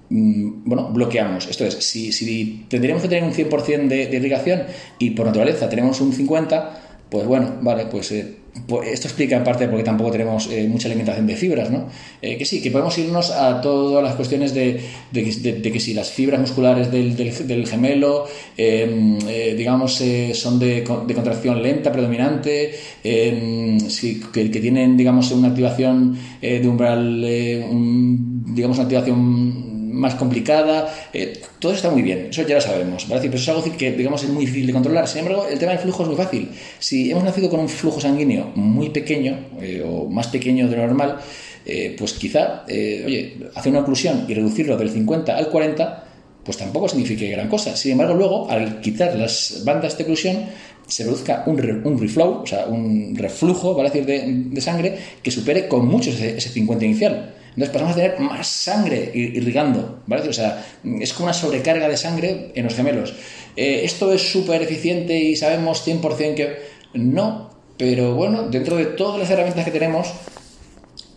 Mm, 0.10 0.64
bueno, 0.66 0.90
bloqueamos. 0.92 1.48
Esto 1.48 1.66
es, 1.66 1.76
si, 1.76 2.12
si 2.12 2.66
tendríamos 2.70 3.02
que 3.02 3.10
tener 3.10 3.24
un 3.24 3.34
100% 3.34 3.88
de, 3.88 4.08
de, 4.08 4.18
irrigación 4.18 4.64
y 5.00 5.12
por 5.12 5.26
naturaleza 5.26 5.68
tenemos 5.70 6.00
un 6.02 6.14
50%, 6.14 6.70
pues 7.10 7.28
bueno, 7.28 7.56
vale, 7.62 7.86
pues, 7.86 8.12
eh, 8.12 8.36
pues 8.68 8.90
esto 8.90 9.08
explica 9.08 9.36
en 9.36 9.44
parte 9.44 9.68
porque 9.68 9.84
tampoco 9.84 10.12
tenemos 10.12 10.50
eh, 10.52 10.68
mucha 10.68 10.88
alimentación 10.88 11.28
de 11.28 11.36
fibras, 11.36 11.70
¿no? 11.70 11.88
Eh, 12.22 12.38
que 12.38 12.46
sí, 12.46 12.62
que 12.62 12.72
podemos 12.72 12.98
irnos 12.98 13.32
a 13.32 13.62
todas 13.62 14.04
las 14.04 14.16
cuestiones 14.16 14.54
de, 14.54 14.80
de, 15.12 15.60
de 15.62 15.72
que 15.72 15.80
si 15.80 15.94
las 15.94 16.10
fibras 16.10 16.40
musculares 16.40 16.92
del, 16.92 17.16
del, 17.16 17.48
del 17.48 17.68
gemelo, 17.68 18.26
em, 18.58 19.20
digamos, 19.56 20.02
son 20.34 20.60
de, 20.60 20.84
contracción 20.84 21.62
lenta, 21.62 21.92
predominante, 21.92 22.74
em, 23.04 23.80
si, 23.80 24.20
que, 24.20 24.46
tienen, 24.50 24.98
digamos, 24.98 25.32
una 25.32 25.50
activación 25.50 26.18
de 26.42 26.68
umbral, 26.68 27.22
digamos, 27.22 28.78
una 28.78 28.84
activación 28.84 29.75
más 29.96 30.16
complicada, 30.16 30.94
eh, 31.14 31.42
todo 31.60 31.74
está 31.74 31.90
muy 31.90 32.02
bien, 32.02 32.28
eso 32.30 32.44
ya 32.44 32.56
lo 32.56 32.62
sabemos, 32.62 33.08
¿vale? 33.08 33.22
Pero 33.24 33.36
eso 33.36 33.52
es 33.52 33.58
algo 33.58 33.78
que, 33.78 33.92
digamos, 33.92 34.24
es 34.24 34.30
muy 34.30 34.46
difícil 34.46 34.68
de 34.68 34.74
controlar. 34.74 35.08
Sin 35.08 35.20
embargo, 35.20 35.48
el 35.50 35.58
tema 35.58 35.72
del 35.72 35.82
flujo 35.82 36.04
es 36.04 36.10
muy 36.10 36.18
fácil. 36.18 36.50
Si 36.80 37.12
hemos 37.12 37.24
nacido 37.24 37.50
con 37.50 37.60
un 37.60 37.70
flujo 37.70 38.00
sanguíneo 38.00 38.52
muy 38.56 38.90
pequeño 38.90 39.38
eh, 39.62 39.84
o 39.86 40.08
más 40.10 40.28
pequeño 40.28 40.68
de 40.68 40.76
lo 40.76 40.88
normal, 40.88 41.18
eh, 41.66 41.96
pues 41.98 42.14
quizá, 42.14 42.64
eh, 42.68 43.04
oye, 43.06 43.38
hacer 43.56 43.72
una 43.72 43.82
oclusión 43.82 44.26
y 44.28 44.36
reducirlo 44.36 44.78
del 44.78 44.92
50 44.92 45.36
al 45.36 45.50
40, 45.50 46.04
pues 46.44 46.58
tampoco 46.58 46.88
signifique 46.88 47.28
gran 47.30 47.50
cosa. 47.50 47.76
Sin 47.76 47.94
embargo, 47.94 48.14
luego, 48.14 48.50
al 48.50 48.82
quitar 48.82 49.16
las 49.16 49.64
bandas 49.66 49.98
de 49.98 50.04
oclusión, 50.04 50.46
se 50.88 51.04
produzca 51.04 51.44
un, 51.48 51.58
re, 51.58 51.74
un 51.84 52.00
reflow, 52.00 52.44
o 52.44 52.46
sea, 52.46 52.68
un 52.68 53.16
reflujo, 53.16 53.74
¿vale? 53.74 53.90
decir, 53.90 54.06
de, 54.06 54.26
de, 54.28 54.62
sangre 54.62 54.96
que 55.24 55.32
supere 55.32 55.68
con 55.68 55.88
mucho 55.88 56.12
ese, 56.12 56.38
ese 56.38 56.50
50 56.50 56.86
inicial. 56.86 57.34
Entonces 57.56 57.74
pasamos 57.74 57.94
a 57.94 57.96
tener 57.96 58.20
más 58.20 58.48
sangre 58.48 59.12
irrigando, 59.14 60.02
¿vale? 60.08 60.28
O 60.28 60.34
sea, 60.34 60.66
es 61.00 61.14
como 61.14 61.28
una 61.28 61.34
sobrecarga 61.34 61.88
de 61.88 61.96
sangre 61.96 62.52
en 62.54 62.66
los 62.66 62.76
gemelos. 62.76 63.14
Eh, 63.56 63.82
¿Esto 63.86 64.12
es 64.12 64.30
súper 64.30 64.62
eficiente 64.62 65.18
y 65.18 65.38
sabemos 65.38 65.88
100% 65.88 66.36
que 66.36 66.58
no? 66.96 67.50
Pero 67.78 68.14
bueno, 68.14 68.44
dentro 68.50 68.76
de 68.76 68.86
todas 68.86 69.20
las 69.20 69.30
herramientas 69.30 69.64
que 69.64 69.72
tenemos, 69.72 70.14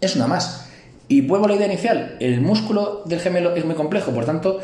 es 0.01 0.15
una 0.15 0.29
más. 0.29 0.69
Y 1.09 1.23
vuelvo 1.23 1.47
a 1.47 1.49
la 1.49 1.55
idea 1.57 1.67
inicial, 1.67 2.17
el 2.21 2.41
músculo 2.41 3.03
del 3.05 3.19
gemelo 3.19 3.57
es 3.57 3.65
muy 3.65 3.75
complejo, 3.75 4.13
por 4.13 4.25
tanto, 4.25 4.61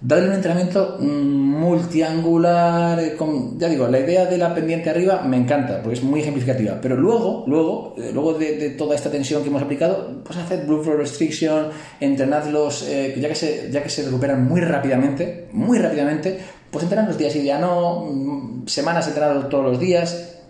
Dadle 0.00 0.28
un 0.28 0.34
entrenamiento 0.34 0.98
multiangular, 1.00 3.00
eh, 3.00 3.16
con, 3.16 3.58
ya 3.58 3.68
digo, 3.68 3.88
la 3.88 3.98
idea 3.98 4.26
de 4.26 4.36
la 4.36 4.54
pendiente 4.54 4.90
arriba 4.90 5.22
me 5.22 5.38
encanta, 5.38 5.80
porque 5.82 5.94
es 5.94 6.02
muy 6.02 6.20
ejemplificativa, 6.20 6.78
pero 6.82 6.96
luego, 6.96 7.44
luego, 7.46 7.94
eh, 7.96 8.10
luego 8.12 8.34
de, 8.34 8.70
toda 8.70 8.94
esta 8.94 9.10
tensión 9.10 9.42
que 9.42 9.48
hemos 9.48 9.62
aplicado, 9.62 10.22
pues 10.22 10.38
haced 10.38 10.66
blue 10.66 10.82
flow 10.82 10.98
restriction, 10.98 11.68
entrenadlos, 11.98 12.86
eh, 12.86 13.16
ya, 13.18 13.28
que 13.28 13.34
se, 13.34 13.70
ya 13.70 13.82
que 13.82 13.88
se 13.88 14.04
recuperan 14.04 14.46
muy 14.46 14.60
rápidamente, 14.60 15.48
muy 15.52 15.78
rápidamente, 15.78 16.40
pues 16.70 16.84
entrenan 16.84 17.06
los 17.06 17.16
días 17.16 17.34
y 17.34 17.44
ya 17.44 17.58
no, 17.58 18.04
mm, 18.04 18.66
semanas 18.66 19.08
entrenados 19.08 19.48
todos 19.48 19.64
los 19.64 19.80
días, 19.80 20.40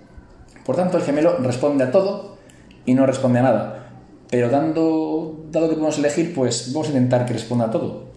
por 0.64 0.74
tanto 0.74 0.96
el 0.96 1.04
gemelo 1.04 1.38
responde 1.38 1.84
a 1.84 1.92
todo 1.92 2.36
y 2.84 2.94
no 2.94 3.06
responde 3.06 3.38
a 3.38 3.42
nada. 3.42 3.90
Pero 4.28 4.50
dando, 4.50 5.44
dado 5.52 5.68
que 5.68 5.74
podemos 5.74 5.98
elegir, 5.98 6.34
pues 6.34 6.72
vamos 6.72 6.88
a 6.88 6.90
intentar 6.90 7.24
que 7.24 7.32
responda 7.32 7.66
a 7.66 7.70
todo. 7.70 8.15